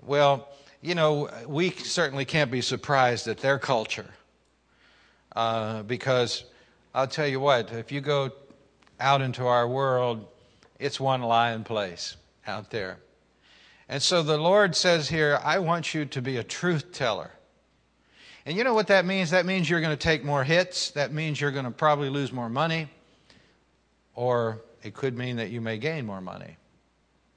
Well, 0.03 0.49
you 0.87 0.95
know, 0.95 1.29
we 1.49 1.71
certainly 1.71 2.25
can't 2.25 2.51
be 2.51 2.61
surprised 2.61 3.27
at 3.27 3.39
their 3.39 3.59
culture. 3.59 4.07
Uh, 5.35 5.83
because 5.83 6.45
I'll 6.95 7.09
tell 7.09 7.27
you 7.27 7.41
what, 7.41 7.73
if 7.73 7.91
you 7.91 8.01
go 8.01 8.31
out 9.01 9.21
into 9.21 9.45
our 9.47 9.67
world, 9.67 10.29
it's 10.79 11.01
one 11.01 11.23
in 11.23 11.65
place 11.65 12.17
out 12.47 12.71
there. 12.71 12.99
And 13.89 14.01
so 14.01 14.23
the 14.23 14.39
Lord 14.39 14.77
says 14.77 15.09
here, 15.09 15.41
I 15.43 15.59
want 15.59 15.93
you 15.93 16.05
to 16.07 16.23
be 16.23 16.37
a 16.37 16.45
truth 16.45 16.93
teller. 16.93 17.33
And 18.47 18.57
you 18.57 18.63
know 18.63 18.75
what 18.75 18.87
that 18.87 19.05
means? 19.05 19.31
That 19.31 19.45
means 19.45 19.69
you're 19.69 19.81
going 19.81 19.97
to 19.97 20.03
take 20.03 20.25
more 20.25 20.45
hits. 20.45 20.91
That 20.93 21.13
means 21.13 21.41
you're 21.41 21.51
going 21.51 21.65
to 21.65 21.73
probably 21.73 22.11
lose 22.11 22.33
more 22.33 22.49
money. 22.49 22.89
Or 24.15 24.63
it 24.85 24.95
could 24.95 25.19
mean 25.19 25.37
that 25.37 25.51
you 25.51 25.61
may 25.61 25.79
gain 25.79 26.07
more 26.07 26.21
money. 26.21 26.57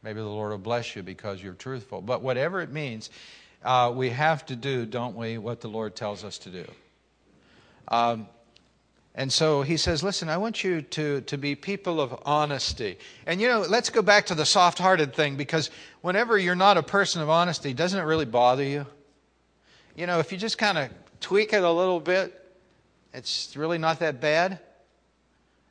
Maybe 0.02 0.22
the 0.22 0.28
Lord 0.28 0.52
will 0.52 0.58
bless 0.58 0.96
you 0.96 1.04
because 1.04 1.44
you're 1.44 1.54
truthful. 1.54 2.02
But 2.02 2.22
whatever 2.22 2.62
it 2.62 2.72
means, 2.72 3.10
uh, 3.64 3.92
we 3.94 4.10
have 4.10 4.46
to 4.48 4.56
do, 4.56 4.86
don't 4.86 5.16
we, 5.16 5.38
what 5.38 5.62
the 5.62 5.68
Lord 5.68 5.96
tells 5.96 6.24
us 6.24 6.38
to 6.40 6.50
do. 6.50 6.66
Um, 7.88 8.28
and 9.16 9.34
so 9.34 9.64
he 9.64 9.76
says, 9.76 10.04
Listen, 10.04 10.30
I 10.30 10.38
want 10.38 10.64
you 10.64 10.82
to, 10.82 11.22
to 11.22 11.38
be 11.38 11.56
people 11.56 12.00
of 12.00 12.22
honesty. 12.26 12.98
And 13.26 13.42
you 13.42 13.48
know, 13.48 13.62
let's 13.62 13.90
go 13.90 14.02
back 14.02 14.28
to 14.28 14.36
the 14.36 14.46
soft 14.46 14.80
hearted 14.80 15.14
thing 15.14 15.36
because 15.36 15.70
whenever 16.02 16.38
you're 16.38 16.56
not 16.56 16.78
a 16.78 16.84
person 16.84 17.22
of 17.22 17.30
honesty, 17.30 17.74
doesn't 17.74 18.00
it 18.00 18.04
really 18.04 18.26
bother 18.26 18.64
you? 18.64 18.86
You 19.96 20.08
know, 20.08 20.20
if 20.20 20.32
you 20.32 20.38
just 20.38 20.58
kind 20.58 20.78
of 20.78 20.90
tweak 21.20 21.52
it 21.52 21.64
a 21.64 21.72
little 21.72 22.00
bit, 22.00 22.34
it's 23.14 23.58
really 23.58 23.78
not 23.78 24.00
that 24.00 24.22
bad. 24.22 24.60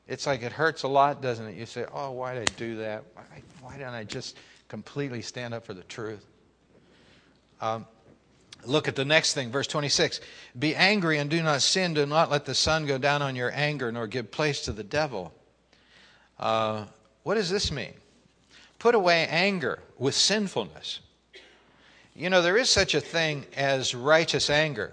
It's 0.07 0.27
like 0.27 0.43
it 0.43 0.53
hurts 0.53 0.83
a 0.83 0.89
lot, 0.89 1.23
doesn't 1.23 1.47
it? 1.47 1.57
You 1.57 1.65
say, 1.65 1.87
Oh, 1.93 2.11
why 2.11 2.35
did 2.35 2.51
I 2.51 2.55
do 2.57 2.77
that? 2.79 3.05
Why, 3.15 3.23
why 3.63 3.73
didn't 3.79 3.95
I 3.95 4.05
just 4.05 4.37
completely 4.69 5.23
stand 5.23 5.55
up 5.55 5.65
for 5.65 5.75
the 5.75 5.85
truth? 5.85 6.27
Um, 7.61 7.87
Look 8.65 8.89
at 8.89 8.97
the 8.97 9.05
next 9.05 9.35
thing, 9.35 9.51
verse 9.51 9.67
26. 9.67 10.21
Be 10.59 10.75
angry 10.75 11.19
and 11.19 11.31
do 11.31 11.43
not 11.43 11.63
sin. 11.63 11.95
Do 11.95 12.07
not 12.07 12.31
let 12.31 12.45
the 12.45 12.55
sun 12.55 12.87
go 12.87 12.99
down 12.99 13.23
on 13.23 13.37
your 13.37 13.53
anger, 13.55 13.93
nor 13.93 14.07
give 14.07 14.31
place 14.31 14.63
to 14.63 14.73
the 14.73 14.83
devil. 14.83 15.33
Uh, 16.39 16.85
what 17.23 17.35
does 17.35 17.51
this 17.51 17.71
mean? 17.71 17.95
Put 18.79 18.95
away 18.95 19.27
anger 19.29 19.81
with 19.97 20.15
sinfulness. 20.15 21.01
You 22.15 22.31
know, 22.31 22.43
there 22.43 22.57
is 22.57 22.69
such 22.69 22.95
a 22.95 23.01
thing 23.01 23.47
as 23.57 23.95
righteous 23.95 24.51
anger. 24.51 24.93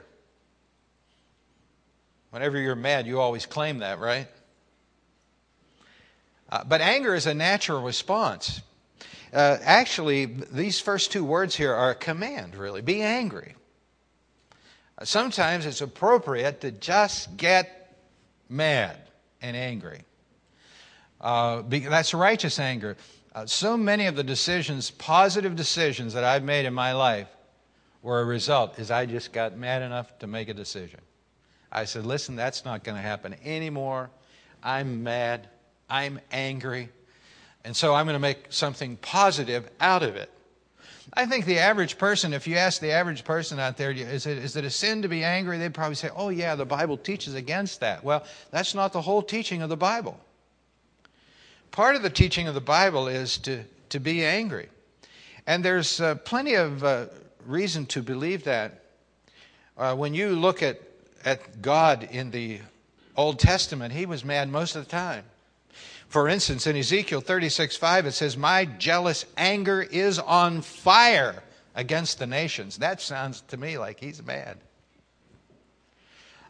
Whenever 2.30 2.60
you're 2.60 2.76
mad, 2.76 3.08
you 3.08 3.20
always 3.20 3.46
claim 3.46 3.80
that, 3.80 4.00
right? 4.00 4.28
Uh, 6.50 6.64
but 6.64 6.82
anger 6.82 7.16
is 7.16 7.26
a 7.26 7.34
natural 7.34 7.82
response. 7.82 8.62
Uh, 9.36 9.58
actually, 9.64 10.26
these 10.26 10.80
first 10.80 11.12
two 11.12 11.26
words 11.26 11.54
here 11.54 11.74
are 11.74 11.92
a 11.92 11.96
command, 11.96 12.56
really. 12.56 12.82
Be 12.82 13.02
angry. 13.02 13.56
Sometimes 15.04 15.66
it's 15.66 15.82
appropriate 15.82 16.62
to 16.62 16.72
just 16.72 17.36
get 17.36 18.00
mad 18.48 18.98
and 19.42 19.58
angry. 19.58 20.04
Uh, 21.20 21.64
that's 21.68 22.14
righteous 22.14 22.60
anger. 22.60 22.96
Uh, 23.34 23.46
so 23.46 23.76
many 23.76 24.06
of 24.06 24.16
the 24.16 24.24
decisions, 24.24 24.90
positive 24.90 25.58
decisions 25.58 26.14
that 26.14 26.24
I've 26.24 26.44
made 26.44 26.66
in 26.66 26.74
my 26.74 26.94
life, 26.94 27.28
were 28.02 28.22
a 28.22 28.26
result 28.26 28.80
is 28.80 28.90
I 28.90 29.06
just 29.06 29.34
got 29.34 29.58
mad 29.58 29.82
enough 29.82 30.18
to 30.20 30.28
make 30.28 30.48
a 30.48 30.54
decision. 30.54 31.02
I 31.74 31.84
said, 31.84 32.06
listen, 32.06 32.38
that's 32.38 32.64
not 32.64 32.86
going 32.86 32.96
to 32.96 33.02
happen 33.02 33.36
anymore. 33.44 34.10
I'm 34.64 35.04
mad. 35.04 35.50
I'm 35.90 36.22
angry. 36.32 36.88
And 37.66 37.76
so 37.76 37.96
I'm 37.96 38.06
going 38.06 38.14
to 38.14 38.20
make 38.20 38.46
something 38.50 38.96
positive 38.98 39.68
out 39.80 40.04
of 40.04 40.16
it. 40.16 40.30
I 41.14 41.26
think 41.26 41.46
the 41.46 41.58
average 41.58 41.98
person, 41.98 42.32
if 42.32 42.48
you 42.48 42.58
ask 42.58 42.80
the 42.80 42.92
average 42.92 43.24
person 43.24 43.60
out 43.60 43.76
there, 43.76 43.90
is 43.90 44.28
it, 44.28 44.38
is 44.38 44.56
it 44.56 44.64
a 44.66 44.70
sin 44.70 45.02
to 45.02 45.08
be 45.08 45.24
angry? 45.24 45.58
They'd 45.58 45.74
probably 45.74 45.96
say, 45.96 46.10
oh, 46.16 46.30
yeah, 46.30 46.54
the 46.54 46.66
Bible 46.66 46.96
teaches 46.96 47.34
against 47.34 47.80
that. 47.80 48.04
Well, 48.04 48.24
that's 48.52 48.76
not 48.76 48.94
the 48.94 49.02
whole 49.02 49.24
teaching 49.24 49.64
of 49.64 49.70
the 49.70 49.78
Bible. 49.78 50.20
Part 51.72 51.96
of 51.96 52.04
the 52.04 52.10
teaching 52.10 52.48
of 52.48 52.54
the 52.54 52.62
Bible 52.62 53.08
is 53.08 53.40
to, 53.40 53.64
to 53.90 54.00
be 54.00 54.24
angry. 54.24 54.70
And 55.48 55.66
there's 55.66 56.00
uh, 56.00 56.16
plenty 56.16 56.54
of 56.54 56.84
uh, 56.84 57.08
reason 57.48 57.88
to 57.88 58.04
believe 58.04 58.44
that. 58.44 58.84
Uh, 59.76 59.96
when 59.96 60.14
you 60.14 60.30
look 60.30 60.62
at, 60.62 60.80
at 61.24 61.64
God 61.64 62.08
in 62.12 62.30
the 62.30 62.60
Old 63.18 63.40
Testament, 63.40 63.92
he 63.92 64.06
was 64.06 64.24
mad 64.24 64.50
most 64.50 64.76
of 64.76 64.86
the 64.86 64.90
time. 64.92 65.24
For 66.16 66.30
instance, 66.30 66.66
in 66.66 66.78
Ezekiel 66.78 67.20
36 67.20 67.76
5, 67.76 68.06
it 68.06 68.14
says, 68.14 68.38
My 68.38 68.64
jealous 68.64 69.26
anger 69.36 69.82
is 69.82 70.18
on 70.18 70.62
fire 70.62 71.44
against 71.76 72.20
the 72.20 72.26
nations. 72.26 72.78
That 72.78 73.02
sounds 73.02 73.42
to 73.50 73.58
me 73.58 73.78
like 73.78 74.00
he's 74.00 74.24
mad. 74.24 74.58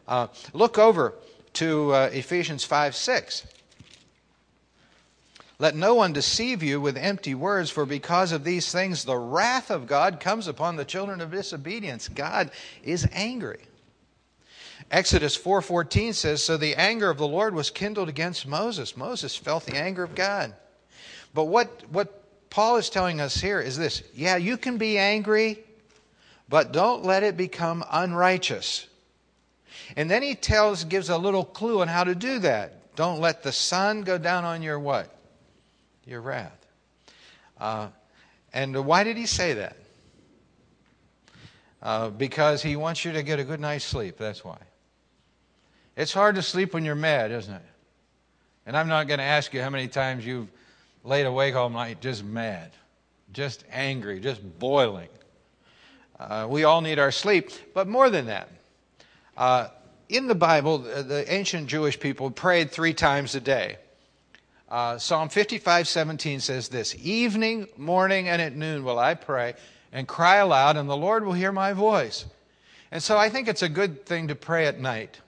Uh, 0.06 0.28
look 0.52 0.78
over 0.78 1.14
to 1.54 1.92
uh, 1.92 2.10
Ephesians 2.12 2.62
5 2.62 2.94
6. 2.94 3.44
Let 5.58 5.74
no 5.74 5.96
one 5.96 6.12
deceive 6.12 6.62
you 6.62 6.80
with 6.80 6.96
empty 6.96 7.34
words, 7.34 7.68
for 7.68 7.84
because 7.84 8.30
of 8.30 8.44
these 8.44 8.70
things 8.70 9.02
the 9.02 9.18
wrath 9.18 9.72
of 9.72 9.88
God 9.88 10.20
comes 10.20 10.46
upon 10.46 10.76
the 10.76 10.84
children 10.84 11.20
of 11.20 11.32
disobedience. 11.32 12.06
God 12.06 12.52
is 12.84 13.08
angry. 13.10 13.64
Exodus 14.90 15.36
4:14 15.36 16.12
says, 16.12 16.42
"So 16.42 16.56
the 16.56 16.76
anger 16.76 17.10
of 17.10 17.18
the 17.18 17.26
Lord 17.26 17.54
was 17.54 17.70
kindled 17.70 18.08
against 18.08 18.46
Moses. 18.46 18.96
Moses 18.96 19.36
felt 19.36 19.66
the 19.66 19.76
anger 19.76 20.04
of 20.04 20.14
God." 20.14 20.54
But 21.34 21.44
what 21.44 21.82
what 21.90 22.22
Paul 22.56 22.76
is 22.76 22.88
telling 22.88 23.20
us 23.20 23.38
here 23.38 23.60
is 23.60 23.76
this, 23.76 24.02
yeah, 24.14 24.36
you 24.36 24.56
can 24.56 24.78
be 24.78 24.96
angry, 24.96 25.62
but 26.48 26.72
don't 26.72 27.04
let 27.04 27.22
it 27.22 27.36
become 27.36 27.84
unrighteous. 27.90 28.86
And 29.94 30.10
then 30.10 30.22
he 30.22 30.34
tells 30.34 30.84
gives 30.84 31.10
a 31.10 31.18
little 31.18 31.44
clue 31.44 31.82
on 31.82 31.88
how 31.88 32.04
to 32.04 32.14
do 32.14 32.38
that. 32.38 32.96
Don't 32.96 33.20
let 33.20 33.42
the 33.42 33.52
sun 33.52 34.02
go 34.02 34.16
down 34.16 34.44
on 34.44 34.62
your 34.62 34.78
what? 34.78 35.14
Your 36.06 36.22
wrath. 36.22 36.66
Uh, 37.60 37.88
and 38.54 38.86
why 38.86 39.04
did 39.04 39.18
he 39.18 39.26
say 39.26 39.52
that? 39.52 39.76
Uh, 41.82 42.08
because 42.08 42.62
he 42.62 42.74
wants 42.74 43.04
you 43.04 43.12
to 43.12 43.22
get 43.22 43.38
a 43.38 43.44
good 43.44 43.60
night's 43.60 43.84
sleep. 43.84 44.16
That's 44.16 44.42
why. 44.42 44.56
It's 45.96 46.12
hard 46.12 46.34
to 46.34 46.42
sleep 46.42 46.74
when 46.74 46.84
you're 46.84 46.94
mad, 46.94 47.30
isn't 47.32 47.54
it? 47.54 47.62
And 48.66 48.76
I'm 48.76 48.88
not 48.88 49.08
going 49.08 49.18
to 49.18 49.24
ask 49.24 49.54
you 49.54 49.62
how 49.62 49.70
many 49.70 49.88
times 49.88 50.26
you've 50.26 50.48
laid 51.04 51.24
awake 51.24 51.54
all 51.54 51.70
night 51.70 52.00
just 52.00 52.22
mad, 52.22 52.72
just 53.32 53.64
angry, 53.72 54.20
just 54.20 54.42
boiling. 54.58 55.08
Uh, 56.18 56.46
we 56.50 56.64
all 56.64 56.80
need 56.80 56.98
our 56.98 57.10
sleep, 57.10 57.50
but 57.72 57.88
more 57.88 58.10
than 58.10 58.26
that. 58.26 58.50
Uh, 59.36 59.68
in 60.08 60.26
the 60.26 60.34
Bible, 60.34 60.78
the 60.78 61.24
ancient 61.32 61.66
Jewish 61.66 61.98
people 61.98 62.30
prayed 62.30 62.70
three 62.70 62.94
times 62.94 63.34
a 63.34 63.40
day. 63.40 63.76
Uh, 64.68 64.98
Psalm 64.98 65.28
55 65.28 65.86
17 65.88 66.40
says 66.40 66.68
this 66.68 66.94
Evening, 67.00 67.68
morning, 67.76 68.28
and 68.28 68.42
at 68.42 68.56
noon 68.56 68.84
will 68.84 68.98
I 68.98 69.14
pray 69.14 69.54
and 69.92 70.08
cry 70.08 70.36
aloud, 70.36 70.76
and 70.76 70.88
the 70.88 70.96
Lord 70.96 71.24
will 71.24 71.32
hear 71.32 71.52
my 71.52 71.72
voice. 71.72 72.24
And 72.90 73.02
so 73.02 73.16
I 73.16 73.30
think 73.30 73.48
it's 73.48 73.62
a 73.62 73.68
good 73.68 74.04
thing 74.06 74.28
to 74.28 74.34
pray 74.34 74.66
at 74.66 74.80
night 74.80 75.20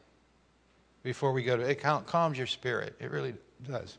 before 1.09 1.33
we 1.33 1.42
go 1.42 1.57
to 1.57 1.62
it 1.62 1.81
calms 1.81 2.37
your 2.37 2.47
spirit. 2.47 2.94
It 3.01 3.11
really 3.11 3.33
does. 3.66 3.97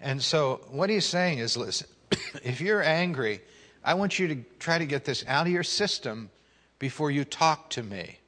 And 0.00 0.22
so 0.22 0.60
what 0.70 0.88
he's 0.88 1.04
saying 1.04 1.38
is 1.38 1.56
listen, 1.56 1.88
if 2.44 2.60
you're 2.60 2.80
angry, 2.80 3.40
I 3.84 3.94
want 3.94 4.20
you 4.20 4.28
to 4.28 4.36
try 4.60 4.78
to 4.78 4.86
get 4.86 5.04
this 5.04 5.24
out 5.26 5.48
of 5.48 5.52
your 5.52 5.64
system 5.64 6.30
before 6.78 7.10
you 7.10 7.24
talk 7.24 7.70
to 7.70 7.82
me. 7.82 8.20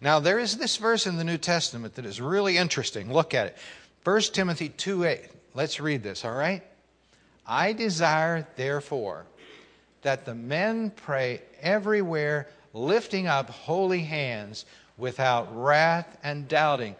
Now, 0.00 0.20
there 0.20 0.38
is 0.38 0.56
this 0.56 0.76
verse 0.76 1.04
in 1.04 1.16
the 1.16 1.24
New 1.24 1.36
Testament 1.36 1.96
that 1.96 2.06
is 2.06 2.20
really 2.20 2.56
interesting. 2.56 3.12
Look 3.12 3.34
at 3.34 3.48
it. 3.48 3.56
1 4.04 4.20
Timothy 4.32 4.68
2 4.68 5.02
8. 5.06 5.20
Let's 5.54 5.80
read 5.80 6.04
this, 6.04 6.24
all 6.24 6.30
right? 6.30 6.62
I 7.44 7.72
desire, 7.72 8.46
therefore, 8.54 9.26
that 10.02 10.26
the 10.26 10.36
men 10.36 10.90
pray 10.90 11.42
everywhere, 11.60 12.46
lifting 12.72 13.26
up 13.26 13.50
holy 13.50 14.02
hands 14.02 14.64
without 15.00 15.48
wrath 15.56 16.18
and 16.22 16.46
doubting, 16.46 16.94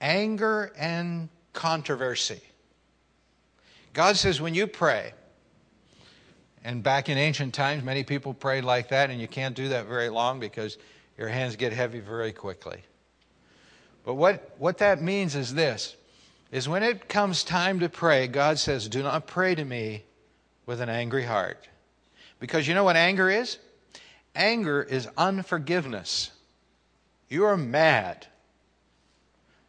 anger 0.00 0.72
and 0.76 1.28
controversy. 1.52 2.40
God 3.92 4.16
says, 4.16 4.40
when 4.40 4.54
you 4.54 4.66
pray, 4.66 5.12
and 6.64 6.82
back 6.82 7.08
in 7.08 7.18
ancient 7.18 7.54
times, 7.54 7.84
many 7.84 8.02
people 8.02 8.34
prayed 8.34 8.64
like 8.64 8.88
that, 8.88 9.10
and 9.10 9.20
you 9.20 9.28
can't 9.28 9.54
do 9.54 9.68
that 9.68 9.86
very 9.86 10.08
long 10.08 10.40
because 10.40 10.78
your 11.18 11.28
hands 11.28 11.56
get 11.56 11.72
heavy 11.72 12.00
very 12.00 12.32
quickly. 12.32 12.80
But 14.04 14.14
what, 14.14 14.54
what 14.58 14.78
that 14.78 15.00
means 15.00 15.36
is 15.36 15.54
this 15.54 15.94
is 16.50 16.68
when 16.68 16.82
it 16.82 17.08
comes 17.08 17.42
time 17.42 17.80
to 17.80 17.88
pray, 17.88 18.26
God 18.28 18.58
says, 18.58 18.88
Do 18.88 19.02
not 19.02 19.26
pray 19.26 19.54
to 19.54 19.64
me 19.64 20.04
with 20.66 20.80
an 20.80 20.88
angry 20.88 21.24
heart. 21.24 21.68
Because 22.38 22.68
you 22.68 22.74
know 22.74 22.84
what 22.84 22.96
anger 22.96 23.30
is? 23.30 23.58
Anger 24.34 24.82
is 24.82 25.08
unforgiveness. 25.16 26.30
You 27.28 27.44
are 27.44 27.56
mad. 27.56 28.26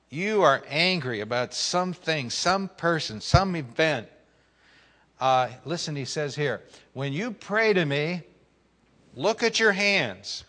You 0.09 0.43
are 0.43 0.63
angry 0.69 1.21
about 1.21 1.53
something, 1.53 2.29
some 2.29 2.69
person, 2.69 3.21
some 3.21 3.55
event. 3.55 4.07
Uh, 5.19 5.49
listen, 5.63 5.95
he 5.95 6.05
says 6.05 6.35
here, 6.35 6.61
when 6.93 7.13
you 7.13 7.31
pray 7.31 7.73
to 7.73 7.85
me, 7.85 8.21
look 9.15 9.43
at 9.43 9.59
your 9.59 9.71
hands. 9.71 10.43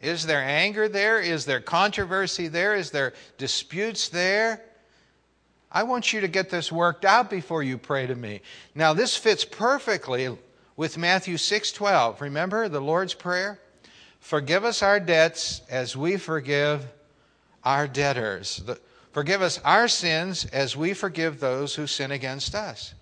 Is 0.00 0.26
there 0.26 0.42
anger 0.42 0.88
there? 0.88 1.20
Is 1.20 1.44
there 1.44 1.60
controversy 1.60 2.48
there? 2.48 2.74
Is 2.74 2.90
there 2.90 3.14
disputes 3.38 4.08
there? 4.08 4.62
I 5.70 5.82
want 5.82 6.12
you 6.12 6.20
to 6.20 6.28
get 6.28 6.50
this 6.50 6.70
worked 6.70 7.04
out 7.04 7.28
before 7.28 7.62
you 7.62 7.78
pray 7.78 8.06
to 8.06 8.14
me. 8.14 8.40
Now 8.74 8.92
this 8.92 9.16
fits 9.16 9.44
perfectly 9.44 10.36
with 10.76 10.98
Matthew 10.98 11.36
6:12. 11.36 12.20
Remember 12.20 12.68
the 12.68 12.80
Lord's 12.80 13.14
prayer? 13.14 13.58
Forgive 14.26 14.64
us 14.64 14.82
our 14.82 14.98
debts 14.98 15.62
as 15.70 15.96
we 15.96 16.16
forgive 16.16 16.84
our 17.62 17.86
debtors. 17.86 18.60
Forgive 19.12 19.40
us 19.40 19.60
our 19.64 19.86
sins 19.86 20.46
as 20.46 20.76
we 20.76 20.94
forgive 20.94 21.38
those 21.38 21.76
who 21.76 21.86
sin 21.86 22.10
against 22.10 22.52
us. 22.52 22.92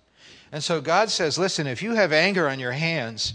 And 0.51 0.63
so 0.63 0.79
God 0.79 1.09
says, 1.09 1.39
listen, 1.39 1.65
if 1.65 1.81
you 1.81 1.95
have 1.95 2.13
anger 2.13 2.47
on 2.47 2.59
your 2.59 2.73
hands 2.73 3.33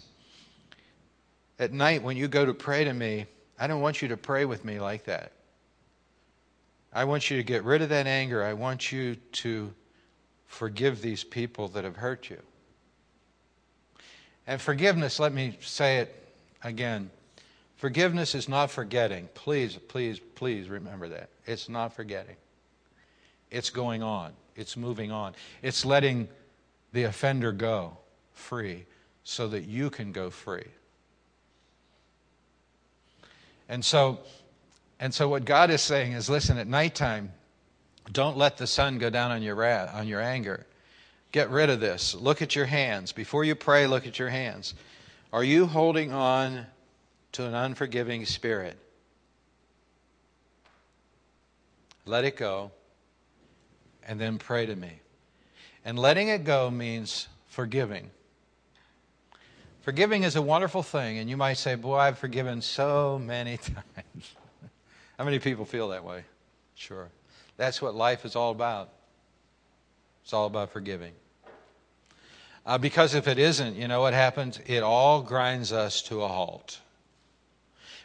at 1.58 1.72
night 1.72 2.04
when 2.04 2.16
you 2.16 2.28
go 2.28 2.46
to 2.46 2.54
pray 2.54 2.84
to 2.84 2.94
me, 2.94 3.26
I 3.58 3.66
don't 3.66 3.80
want 3.80 4.02
you 4.02 4.06
to 4.06 4.16
pray 4.16 4.44
with 4.44 4.64
me 4.64 4.78
like 4.78 5.06
that. 5.06 5.32
I 6.92 7.02
want 7.02 7.28
you 7.28 7.38
to 7.38 7.42
get 7.42 7.64
rid 7.64 7.82
of 7.82 7.88
that 7.88 8.06
anger. 8.06 8.44
I 8.44 8.52
want 8.52 8.92
you 8.92 9.16
to 9.16 9.74
forgive 10.46 11.02
these 11.02 11.24
people 11.24 11.66
that 11.70 11.82
have 11.82 11.96
hurt 11.96 12.30
you. 12.30 12.38
And 14.46 14.60
forgiveness, 14.60 15.18
let 15.18 15.32
me 15.32 15.58
say 15.60 15.98
it 15.98 16.32
again. 16.62 17.10
Forgiveness 17.80 18.34
is 18.34 18.46
not 18.46 18.70
forgetting. 18.70 19.26
Please, 19.32 19.78
please, 19.88 20.20
please 20.34 20.68
remember 20.68 21.08
that. 21.08 21.30
It's 21.46 21.66
not 21.66 21.94
forgetting. 21.94 22.36
It's 23.50 23.70
going 23.70 24.02
on. 24.02 24.34
It's 24.54 24.76
moving 24.76 25.10
on. 25.10 25.34
It's 25.62 25.86
letting 25.86 26.28
the 26.92 27.04
offender 27.04 27.52
go 27.52 27.96
free 28.34 28.84
so 29.24 29.48
that 29.48 29.62
you 29.62 29.88
can 29.88 30.12
go 30.12 30.28
free. 30.28 30.66
And 33.66 33.82
so, 33.82 34.18
and 34.98 35.14
so 35.14 35.30
what 35.30 35.46
God 35.46 35.70
is 35.70 35.80
saying 35.80 36.12
is 36.12 36.28
listen, 36.28 36.58
at 36.58 36.66
nighttime, 36.66 37.32
don't 38.12 38.36
let 38.36 38.58
the 38.58 38.66
sun 38.66 38.98
go 38.98 39.08
down 39.08 39.30
on 39.30 39.42
your 39.42 39.54
wrath, 39.54 39.94
on 39.94 40.06
your 40.06 40.20
anger. 40.20 40.66
Get 41.32 41.48
rid 41.48 41.70
of 41.70 41.80
this. 41.80 42.14
Look 42.14 42.42
at 42.42 42.54
your 42.54 42.66
hands. 42.66 43.12
Before 43.12 43.42
you 43.42 43.54
pray, 43.54 43.86
look 43.86 44.06
at 44.06 44.18
your 44.18 44.28
hands. 44.28 44.74
Are 45.32 45.42
you 45.42 45.64
holding 45.64 46.12
on 46.12 46.66
to 47.32 47.46
an 47.46 47.54
unforgiving 47.54 48.26
spirit? 48.26 48.76
Let 52.06 52.24
it 52.24 52.36
go 52.36 52.72
and 54.06 54.20
then 54.20 54.38
pray 54.38 54.66
to 54.66 54.74
me. 54.74 55.00
And 55.84 55.98
letting 55.98 56.28
it 56.28 56.44
go 56.44 56.70
means 56.70 57.28
forgiving. 57.48 58.10
Forgiving 59.82 60.24
is 60.24 60.36
a 60.36 60.42
wonderful 60.42 60.82
thing, 60.82 61.18
and 61.18 61.30
you 61.30 61.36
might 61.36 61.54
say, 61.54 61.74
Boy, 61.74 61.96
I've 61.96 62.18
forgiven 62.18 62.60
so 62.60 63.18
many 63.22 63.56
times. 63.58 64.34
How 65.16 65.24
many 65.24 65.38
people 65.38 65.64
feel 65.64 65.88
that 65.88 66.04
way? 66.04 66.24
Sure. 66.74 67.08
That's 67.56 67.80
what 67.80 67.94
life 67.94 68.24
is 68.24 68.36
all 68.36 68.50
about. 68.50 68.90
It's 70.22 70.32
all 70.32 70.46
about 70.46 70.70
forgiving. 70.70 71.12
Uh, 72.66 72.78
because 72.78 73.14
if 73.14 73.26
it 73.26 73.38
isn't, 73.38 73.76
you 73.76 73.88
know 73.88 74.00
what 74.00 74.14
happens? 74.14 74.60
It 74.66 74.82
all 74.82 75.22
grinds 75.22 75.72
us 75.72 76.02
to 76.02 76.22
a 76.22 76.28
halt. 76.28 76.80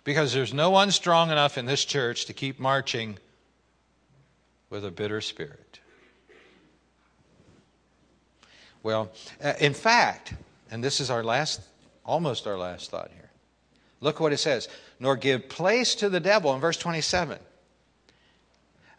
Because 0.05 0.33
there's 0.33 0.53
no 0.53 0.69
one 0.69 0.91
strong 0.91 1.31
enough 1.31 1.57
in 1.57 1.65
this 1.65 1.83
church 1.83 2.25
to 2.27 2.33
keep 2.33 2.59
marching 2.59 3.17
with 4.69 4.85
a 4.85 4.91
bitter 4.91 5.19
spirit. 5.19 5.79
Well, 8.83 9.11
uh, 9.43 9.53
in 9.59 9.73
fact, 9.73 10.33
and 10.69 10.83
this 10.83 11.01
is 11.01 11.09
our 11.09 11.23
last, 11.23 11.59
almost 12.05 12.45
our 12.45 12.57
last 12.57 12.91
thought 12.91 13.09
here. 13.13 13.31
Look 13.99 14.19
what 14.19 14.31
it 14.31 14.37
says. 14.37 14.67
Nor 14.99 15.15
give 15.15 15.49
place 15.49 15.95
to 15.95 16.07
the 16.07 16.19
devil 16.19 16.53
in 16.53 16.61
verse 16.61 16.77
27. 16.77 17.39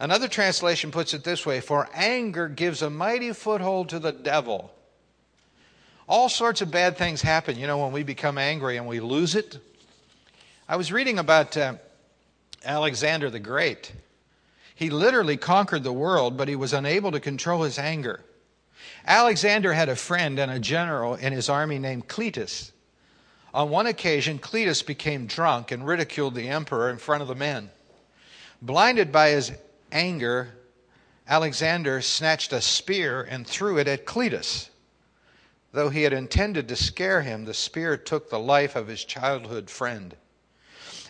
Another 0.01 0.27
translation 0.27 0.91
puts 0.91 1.15
it 1.15 1.23
this 1.23 1.47
way 1.47 1.61
For 1.61 1.89
anger 1.95 2.49
gives 2.49 2.83
a 2.83 2.91
mighty 2.91 3.33
foothold 3.33 3.91
to 3.91 4.01
the 4.01 4.13
devil. 4.13 4.73
All 6.09 6.29
sorts 6.29 6.61
of 6.61 6.71
bad 6.73 6.97
things 6.97 7.23
happen, 7.23 7.57
you 7.57 7.69
know, 7.69 7.79
when 7.79 7.93
we 7.93 8.03
become 8.03 8.39
angry 8.39 8.77
and 8.77 8.89
we 8.89 8.99
lose 8.99 9.37
it. 9.37 9.59
I 10.69 10.75
was 10.75 10.91
reading 10.91 11.21
about 11.21 11.57
uh, 11.57 11.75
Alexander 12.65 13.31
the 13.31 13.39
Great. 13.39 13.93
He 14.75 14.91
literally 14.91 15.37
conquered 15.37 15.85
the 15.85 15.93
world, 15.93 16.37
but 16.37 16.49
he 16.49 16.57
was 16.57 16.73
unable 16.73 17.13
to 17.13 17.21
control 17.21 17.63
his 17.63 17.79
anger. 17.79 18.25
Alexander 19.07 19.73
had 19.73 19.89
a 19.89 19.95
friend 19.95 20.41
and 20.41 20.51
a 20.51 20.59
general 20.59 21.15
in 21.15 21.33
his 21.33 21.49
army 21.49 21.79
named 21.79 22.09
Cletus. 22.09 22.73
On 23.55 23.71
one 23.71 23.87
occasion, 23.87 24.41
Cletus 24.41 24.83
became 24.85 25.29
drunk 25.29 25.71
and 25.71 25.87
ridiculed 25.87 26.35
the 26.35 26.49
emperor 26.49 26.91
in 26.91 26.99
front 26.99 27.23
of 27.23 27.29
the 27.29 27.37
men. 27.37 27.71
Blinded 28.61 29.13
by 29.13 29.29
his 29.29 29.53
anger, 29.93 30.49
Alexander 31.29 32.03
snatched 32.03 32.53
a 32.53 32.61
spear 32.61 33.23
and 33.23 33.47
threw 33.47 33.79
it 33.79 33.87
at 33.87 34.05
Cletus. 34.05 34.71
Though 35.71 35.91
he 35.91 36.03
had 36.03 36.13
intended 36.13 36.67
to 36.69 36.77
scare 36.77 37.23
him, 37.23 37.45
the 37.45 37.55
spear 37.55 37.97
took 37.97 38.31
the 38.31 38.41
life 38.41 38.75
of 38.75 38.89
his 38.89 39.05
childhood 39.05 39.71
friend. 39.71 40.17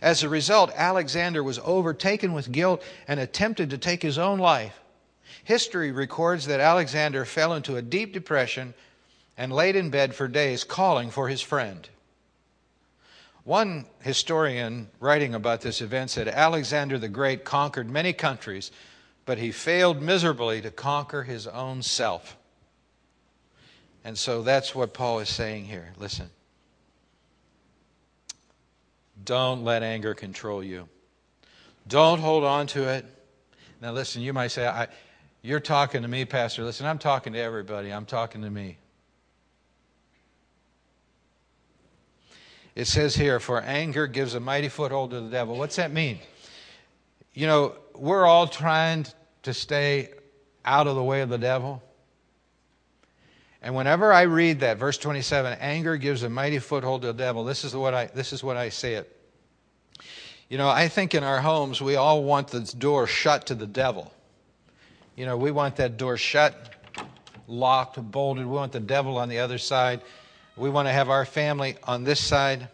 As 0.03 0.23
a 0.23 0.29
result, 0.29 0.71
Alexander 0.75 1.43
was 1.43 1.59
overtaken 1.61 2.33
with 2.33 2.53
guilt 2.53 2.83
and 3.09 3.19
attempted 3.19 3.71
to 3.71 3.79
take 3.79 4.03
his 4.03 4.19
own 4.19 4.39
life. 4.39 4.79
History 5.45 5.93
records 5.93 6.47
that 6.47 6.61
Alexander 6.61 7.25
fell 7.25 7.55
into 7.55 7.77
a 7.77 7.83
deep 7.83 8.13
depression 8.13 8.75
and 9.37 9.53
laid 9.53 9.77
in 9.77 9.91
bed 9.91 10.15
for 10.15 10.29
days 10.29 10.65
calling 10.65 11.11
for 11.11 11.29
his 11.29 11.41
friend. 11.41 11.89
One 13.45 13.87
historian 14.01 14.89
writing 14.99 15.35
about 15.35 15.61
this 15.61 15.81
event 15.81 16.11
said 16.11 16.27
Alexander 16.27 16.99
the 16.99 17.09
Great 17.09 17.45
conquered 17.45 17.89
many 17.89 18.13
countries, 18.13 18.73
but 19.25 19.39
he 19.39 19.53
failed 19.53 20.03
miserably 20.03 20.61
to 20.63 20.71
conquer 20.71 21.23
his 21.23 21.47
own 21.47 21.83
self. 21.83 22.37
And 24.05 24.19
so 24.19 24.43
that's 24.43 24.75
what 24.75 24.95
Paul 24.95 25.21
is 25.21 25.29
saying 25.29 25.67
here. 25.67 25.93
Listen. 25.97 26.31
Don't 29.27 29.65
let 29.65 29.83
anger 29.83 30.15
control 30.15 30.65
you. 30.65 30.89
Don't 31.87 32.21
hold 32.21 32.45
on 32.45 32.67
to 32.69 32.89
it. 32.89 33.05
Now, 33.83 33.93
listen, 33.93 34.23
you 34.23 34.33
might 34.33 34.49
say, 34.49 34.87
you're 35.43 35.61
talking 35.61 36.03
to 36.03 36.09
me, 36.09 36.25
Pastor. 36.25 36.65
Listen, 36.65 36.87
I'm 36.87 36.99
talking 36.99 37.35
to 37.35 37.39
everybody. 37.39 37.93
I'm 37.93 38.07
talking 38.07 38.43
to 38.43 38.51
me. 38.51 38.79
It 42.75 42.87
says 42.87 43.15
here, 43.15 43.41
for 43.41 43.61
anger 43.61 44.07
gives 44.07 44.35
a 44.35 44.41
mighty 44.41 44.69
foothold 44.69 45.11
to 45.11 45.21
the 45.21 45.31
devil. 45.31 45.57
What's 45.57 45.77
that 45.77 45.93
mean? 45.93 46.19
You 47.33 47.47
know, 47.47 47.75
we're 47.95 48.27
all 48.27 48.47
trying 48.47 49.07
to 49.43 49.55
stay 49.55 50.11
out 50.65 50.87
of 50.87 50.95
the 50.95 51.03
way 51.03 51.23
of 51.23 51.29
the 51.29 51.39
devil. 51.39 51.83
And 53.63 53.75
whenever 53.75 54.13
I 54.13 54.23
read 54.23 54.61
that, 54.61 54.79
verse 54.79 54.99
27, 54.99 55.59
anger 55.61 55.97
gives 55.97 56.23
a 56.23 56.29
mighty 56.29 56.59
foothold 56.59 57.03
to 57.03 57.09
the 57.09 57.15
devil, 57.15 57.45
this 57.45 57.65
is 57.65 57.75
what 57.75 57.95
I, 57.95 58.07
this 58.07 58.33
is 58.33 58.45
what 58.45 58.57
I 58.57 58.69
say 58.69 58.95
it. 58.95 59.16
You 60.49 60.59
know, 60.59 60.69
I 60.69 60.89
think 60.89 61.15
in 61.15 61.25
our 61.25 61.41
homes 61.41 61.83
we 61.83 61.97
all 61.97 62.23
want 62.23 62.49
the 62.49 62.61
door 62.61 63.07
shut 63.07 63.47
to 63.47 63.55
the 63.55 63.67
devil. 63.67 64.13
You 65.17 65.27
know, 65.27 65.37
we 65.37 65.51
want 65.51 65.77
that 65.77 65.97
door 65.97 66.17
shut, 66.17 66.75
locked, 67.49 68.01
bolted. 68.11 68.47
We 68.47 68.53
want 68.53 68.73
the 68.73 68.81
devil 68.81 69.19
on 69.19 69.29
the 69.29 69.41
other 69.41 69.59
side. 69.59 70.03
We 70.57 70.71
want 70.71 70.87
to 70.89 70.93
have 70.93 71.11
our 71.11 71.25
family 71.25 71.77
on 71.83 72.05
this 72.05 72.21
side. 72.21 72.69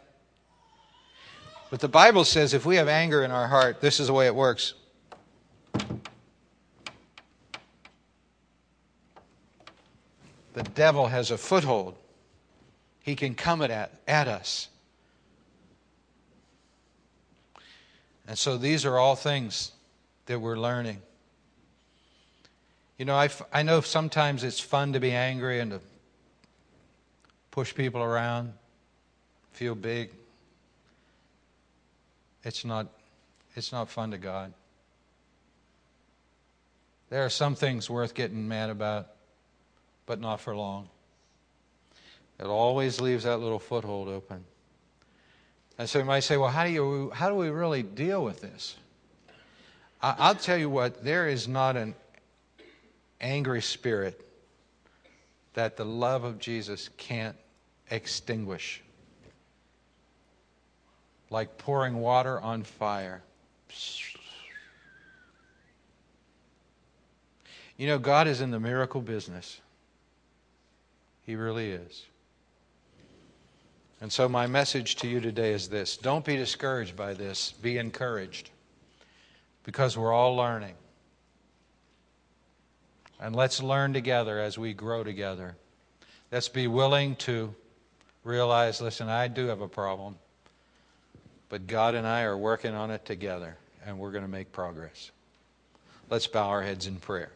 But 1.70 1.80
the 1.80 1.88
Bible 1.88 2.24
says 2.24 2.52
if 2.52 2.66
we 2.66 2.76
have 2.76 2.88
anger 2.88 3.24
in 3.24 3.30
our 3.30 3.48
heart, 3.48 3.80
this 3.80 4.00
is 4.00 4.08
the 4.08 4.12
way 4.12 4.26
it 4.26 4.34
works. 4.34 4.74
The 10.52 10.62
devil 10.74 11.06
has 11.06 11.30
a 11.30 11.38
foothold. 11.38 11.96
He 13.00 13.16
can 13.16 13.34
come 13.34 13.62
at, 13.62 13.90
at 14.06 14.28
us. 14.28 14.68
And 18.26 18.38
so 18.38 18.56
these 18.56 18.84
are 18.84 18.98
all 18.98 19.16
things 19.16 19.72
that 20.26 20.40
we're 20.40 20.58
learning. 20.58 21.02
You 22.98 23.04
know, 23.04 23.16
I, 23.16 23.30
I 23.52 23.62
know 23.62 23.80
sometimes 23.80 24.44
it's 24.44 24.60
fun 24.60 24.92
to 24.92 25.00
be 25.00 25.12
angry 25.12 25.60
and 25.60 25.72
to 25.72 25.80
push 27.50 27.74
people 27.74 28.00
around, 28.00 28.52
feel 29.52 29.74
big. 29.74 30.10
It's 32.44 32.64
not, 32.64 32.86
it's 33.56 33.72
not 33.72 33.88
fun 33.88 34.12
to 34.12 34.18
God. 34.18 34.52
There 37.10 37.24
are 37.24 37.30
some 37.30 37.54
things 37.54 37.90
worth 37.90 38.14
getting 38.14 38.48
mad 38.48 38.70
about, 38.70 39.08
but 40.06 40.20
not 40.20 40.40
for 40.40 40.56
long. 40.56 40.88
It 42.38 42.46
always 42.46 43.00
leaves 43.00 43.24
that 43.24 43.38
little 43.38 43.58
foothold 43.58 44.08
open. 44.08 44.44
And 45.82 45.90
so 45.90 45.98
you 45.98 46.04
might 46.04 46.20
say, 46.20 46.36
well, 46.36 46.48
how 46.48 46.62
do, 46.62 46.70
you, 46.70 47.10
how 47.12 47.28
do 47.28 47.34
we 47.34 47.48
really 47.48 47.82
deal 47.82 48.22
with 48.22 48.40
this? 48.40 48.76
I'll 50.00 50.36
tell 50.36 50.56
you 50.56 50.70
what, 50.70 51.02
there 51.02 51.26
is 51.26 51.48
not 51.48 51.76
an 51.76 51.96
angry 53.20 53.60
spirit 53.60 54.24
that 55.54 55.76
the 55.76 55.84
love 55.84 56.22
of 56.22 56.38
Jesus 56.38 56.88
can't 56.98 57.34
extinguish. 57.90 58.80
Like 61.30 61.58
pouring 61.58 61.96
water 61.96 62.40
on 62.40 62.62
fire. 62.62 63.20
You 67.76 67.88
know, 67.88 67.98
God 67.98 68.28
is 68.28 68.40
in 68.40 68.52
the 68.52 68.60
miracle 68.60 69.00
business. 69.00 69.60
He 71.26 71.34
really 71.34 71.72
is. 71.72 72.04
And 74.02 74.12
so, 74.12 74.28
my 74.28 74.48
message 74.48 74.96
to 74.96 75.08
you 75.08 75.20
today 75.20 75.52
is 75.52 75.68
this 75.68 75.96
don't 75.96 76.24
be 76.24 76.34
discouraged 76.34 76.96
by 76.96 77.14
this, 77.14 77.52
be 77.52 77.78
encouraged 77.78 78.50
because 79.62 79.96
we're 79.96 80.12
all 80.12 80.34
learning. 80.34 80.74
And 83.20 83.36
let's 83.36 83.62
learn 83.62 83.92
together 83.92 84.40
as 84.40 84.58
we 84.58 84.74
grow 84.74 85.04
together. 85.04 85.54
Let's 86.32 86.48
be 86.48 86.66
willing 86.66 87.14
to 87.16 87.54
realize 88.24 88.80
listen, 88.80 89.08
I 89.08 89.28
do 89.28 89.46
have 89.46 89.60
a 89.60 89.68
problem, 89.68 90.16
but 91.48 91.68
God 91.68 91.94
and 91.94 92.04
I 92.04 92.22
are 92.22 92.36
working 92.36 92.74
on 92.74 92.90
it 92.90 93.04
together, 93.04 93.56
and 93.86 94.00
we're 94.00 94.10
going 94.10 94.24
to 94.24 94.30
make 94.30 94.50
progress. 94.50 95.12
Let's 96.10 96.26
bow 96.26 96.48
our 96.48 96.62
heads 96.62 96.88
in 96.88 96.96
prayer. 96.96 97.30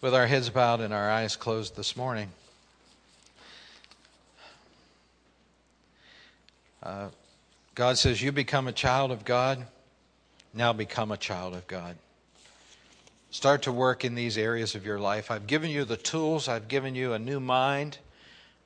With 0.00 0.12
our 0.12 0.26
heads 0.26 0.50
bowed 0.50 0.80
and 0.80 0.92
our 0.92 1.08
eyes 1.08 1.36
closed 1.36 1.76
this 1.76 1.96
morning, 1.96 2.32
God 7.74 7.96
says, 7.96 8.20
You 8.20 8.32
become 8.32 8.66
a 8.66 8.72
child 8.72 9.12
of 9.12 9.24
God, 9.24 9.66
now 10.52 10.72
become 10.72 11.12
a 11.12 11.16
child 11.16 11.54
of 11.54 11.66
God. 11.66 11.96
Start 13.30 13.62
to 13.62 13.72
work 13.72 14.04
in 14.04 14.14
these 14.14 14.38
areas 14.38 14.74
of 14.74 14.86
your 14.86 14.98
life. 14.98 15.30
I've 15.30 15.46
given 15.46 15.70
you 15.70 15.84
the 15.84 15.96
tools, 15.96 16.48
I've 16.48 16.66
given 16.66 16.94
you 16.94 17.12
a 17.12 17.18
new 17.18 17.40
mind. 17.40 17.98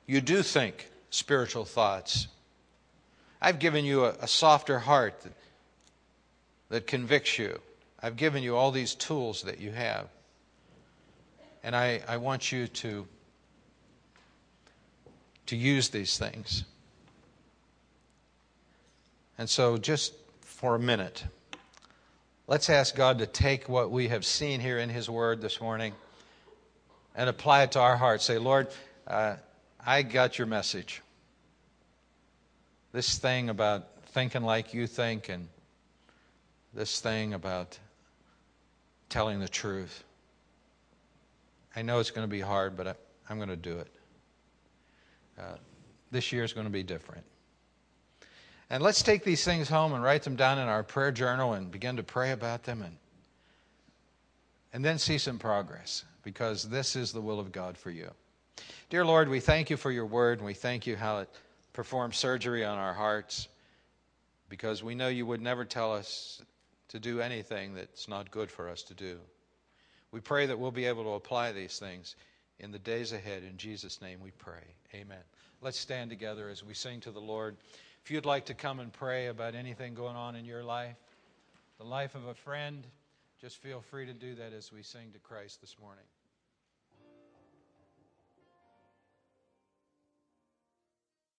You 0.07 0.19
do 0.19 0.41
think 0.41 0.89
spiritual 1.09 1.65
thoughts. 1.65 2.27
I've 3.41 3.59
given 3.59 3.85
you 3.85 4.05
a, 4.05 4.15
a 4.21 4.27
softer 4.27 4.79
heart 4.79 5.21
that, 5.21 5.33
that 6.69 6.87
convicts 6.87 7.37
you. 7.37 7.59
I've 8.01 8.15
given 8.15 8.41
you 8.41 8.55
all 8.55 8.71
these 8.71 8.95
tools 8.95 9.43
that 9.43 9.59
you 9.59 9.71
have. 9.71 10.07
And 11.63 11.75
I, 11.75 12.01
I 12.07 12.17
want 12.17 12.51
you 12.51 12.67
to, 12.67 13.07
to 15.45 15.55
use 15.55 15.89
these 15.89 16.17
things. 16.17 16.63
And 19.43 19.49
so, 19.49 19.75
just 19.75 20.13
for 20.39 20.73
a 20.75 20.79
minute, 20.79 21.25
Let's 22.45 22.69
ask 22.69 22.93
God 22.93 23.19
to 23.19 23.25
take 23.25 23.69
what 23.69 23.89
we 23.89 24.09
have 24.09 24.25
seen 24.25 24.59
here 24.59 24.77
in 24.77 24.89
His 24.89 25.09
Word 25.09 25.41
this 25.41 25.61
morning 25.61 25.93
and 27.15 27.29
apply 27.29 27.63
it 27.63 27.71
to 27.73 27.79
our 27.79 27.95
hearts. 27.95 28.25
Say, 28.25 28.37
Lord, 28.37 28.67
uh, 29.07 29.35
I 29.85 30.01
got 30.01 30.37
your 30.37 30.45
message. 30.45 31.01
This 32.91 33.17
thing 33.17 33.49
about 33.49 33.87
thinking 34.07 34.43
like 34.43 34.73
you 34.73 34.87
think, 34.87 35.29
and 35.29 35.47
this 36.73 36.99
thing 36.99 37.33
about 37.33 37.79
telling 39.07 39.39
the 39.39 39.49
truth. 39.49 40.03
I 41.75 41.81
know 41.81 41.99
it's 41.99 42.11
going 42.11 42.27
to 42.27 42.31
be 42.31 42.41
hard, 42.41 42.75
but 42.75 42.87
I, 42.87 42.95
am 43.29 43.37
going 43.37 43.49
to 43.49 43.55
do 43.55 43.79
it. 43.79 43.87
Uh, 45.39 45.55
this 46.11 46.33
year 46.33 46.43
is 46.43 46.51
going 46.51 46.67
to 46.67 46.73
be 46.73 46.83
different. 46.83 47.23
And 48.73 48.81
let's 48.81 49.03
take 49.03 49.23
these 49.23 49.45
things 49.45 49.69
home 49.69 49.93
and 49.93 50.03
write 50.03 50.23
them 50.23 50.35
down 50.35 50.57
in 50.57 50.67
our 50.67 50.81
prayer 50.81 51.11
journal 51.11 51.53
and 51.53 51.69
begin 51.69 51.97
to 51.97 52.01
pray 52.01 52.31
about 52.31 52.63
them 52.63 52.81
and, 52.81 52.97
and 54.73 54.83
then 54.83 54.97
see 54.97 55.19
some 55.19 55.37
progress 55.37 56.05
because 56.23 56.63
this 56.63 56.95
is 56.95 57.11
the 57.11 57.21
will 57.21 57.39
of 57.39 57.51
God 57.51 57.77
for 57.77 57.91
you. 57.91 58.09
Dear 58.89 59.05
Lord, 59.05 59.29
we 59.29 59.39
thank 59.39 59.69
you 59.69 59.77
for 59.77 59.91
your 59.91 60.07
word 60.07 60.39
and 60.39 60.47
we 60.47 60.55
thank 60.55 60.87
you 60.87 60.95
how 60.95 61.19
it 61.19 61.29
performs 61.71 62.17
surgery 62.17 62.65
on 62.65 62.79
our 62.79 62.95
hearts 62.95 63.47
because 64.49 64.81
we 64.81 64.95
know 64.95 65.07
you 65.07 65.27
would 65.27 65.39
never 65.39 65.65
tell 65.65 65.93
us 65.93 66.41
to 66.87 66.99
do 66.99 67.21
anything 67.21 67.75
that's 67.75 68.07
not 68.07 68.31
good 68.31 68.49
for 68.49 68.67
us 68.67 68.81
to 68.81 68.95
do. 68.95 69.19
We 70.11 70.19
pray 70.19 70.47
that 70.47 70.57
we'll 70.57 70.71
be 70.71 70.85
able 70.85 71.03
to 71.03 71.11
apply 71.11 71.51
these 71.51 71.77
things 71.77 72.15
in 72.57 72.71
the 72.71 72.79
days 72.79 73.11
ahead. 73.11 73.43
In 73.43 73.55
Jesus' 73.55 74.01
name 74.01 74.17
we 74.19 74.31
pray. 74.31 74.63
Amen. 74.95 75.21
Let's 75.61 75.79
stand 75.79 76.09
together 76.09 76.49
as 76.49 76.63
we 76.63 76.73
sing 76.73 77.01
to 77.01 77.11
the 77.11 77.21
Lord. 77.21 77.55
If 78.03 78.11
you'd 78.11 78.25
like 78.25 78.47
to 78.47 78.53
come 78.53 78.81
and 78.81 78.91
pray 78.91 79.27
about 79.27 79.55
anything 79.55 79.93
going 79.93 80.17
on 80.17 80.35
in 80.35 80.43
your 80.43 80.61
life, 80.61 80.97
the 81.77 81.85
life 81.85 82.15
of 82.15 82.25
a 82.25 82.33
friend, 82.33 82.85
just 83.39 83.57
feel 83.59 83.79
free 83.79 84.05
to 84.07 84.13
do 84.13 84.35
that 84.35 84.51
as 84.51 84.73
we 84.73 84.83
sing 84.83 85.13
to 85.13 85.19
Christ 85.19 85.61
this 85.61 85.77
morning. 85.79 86.03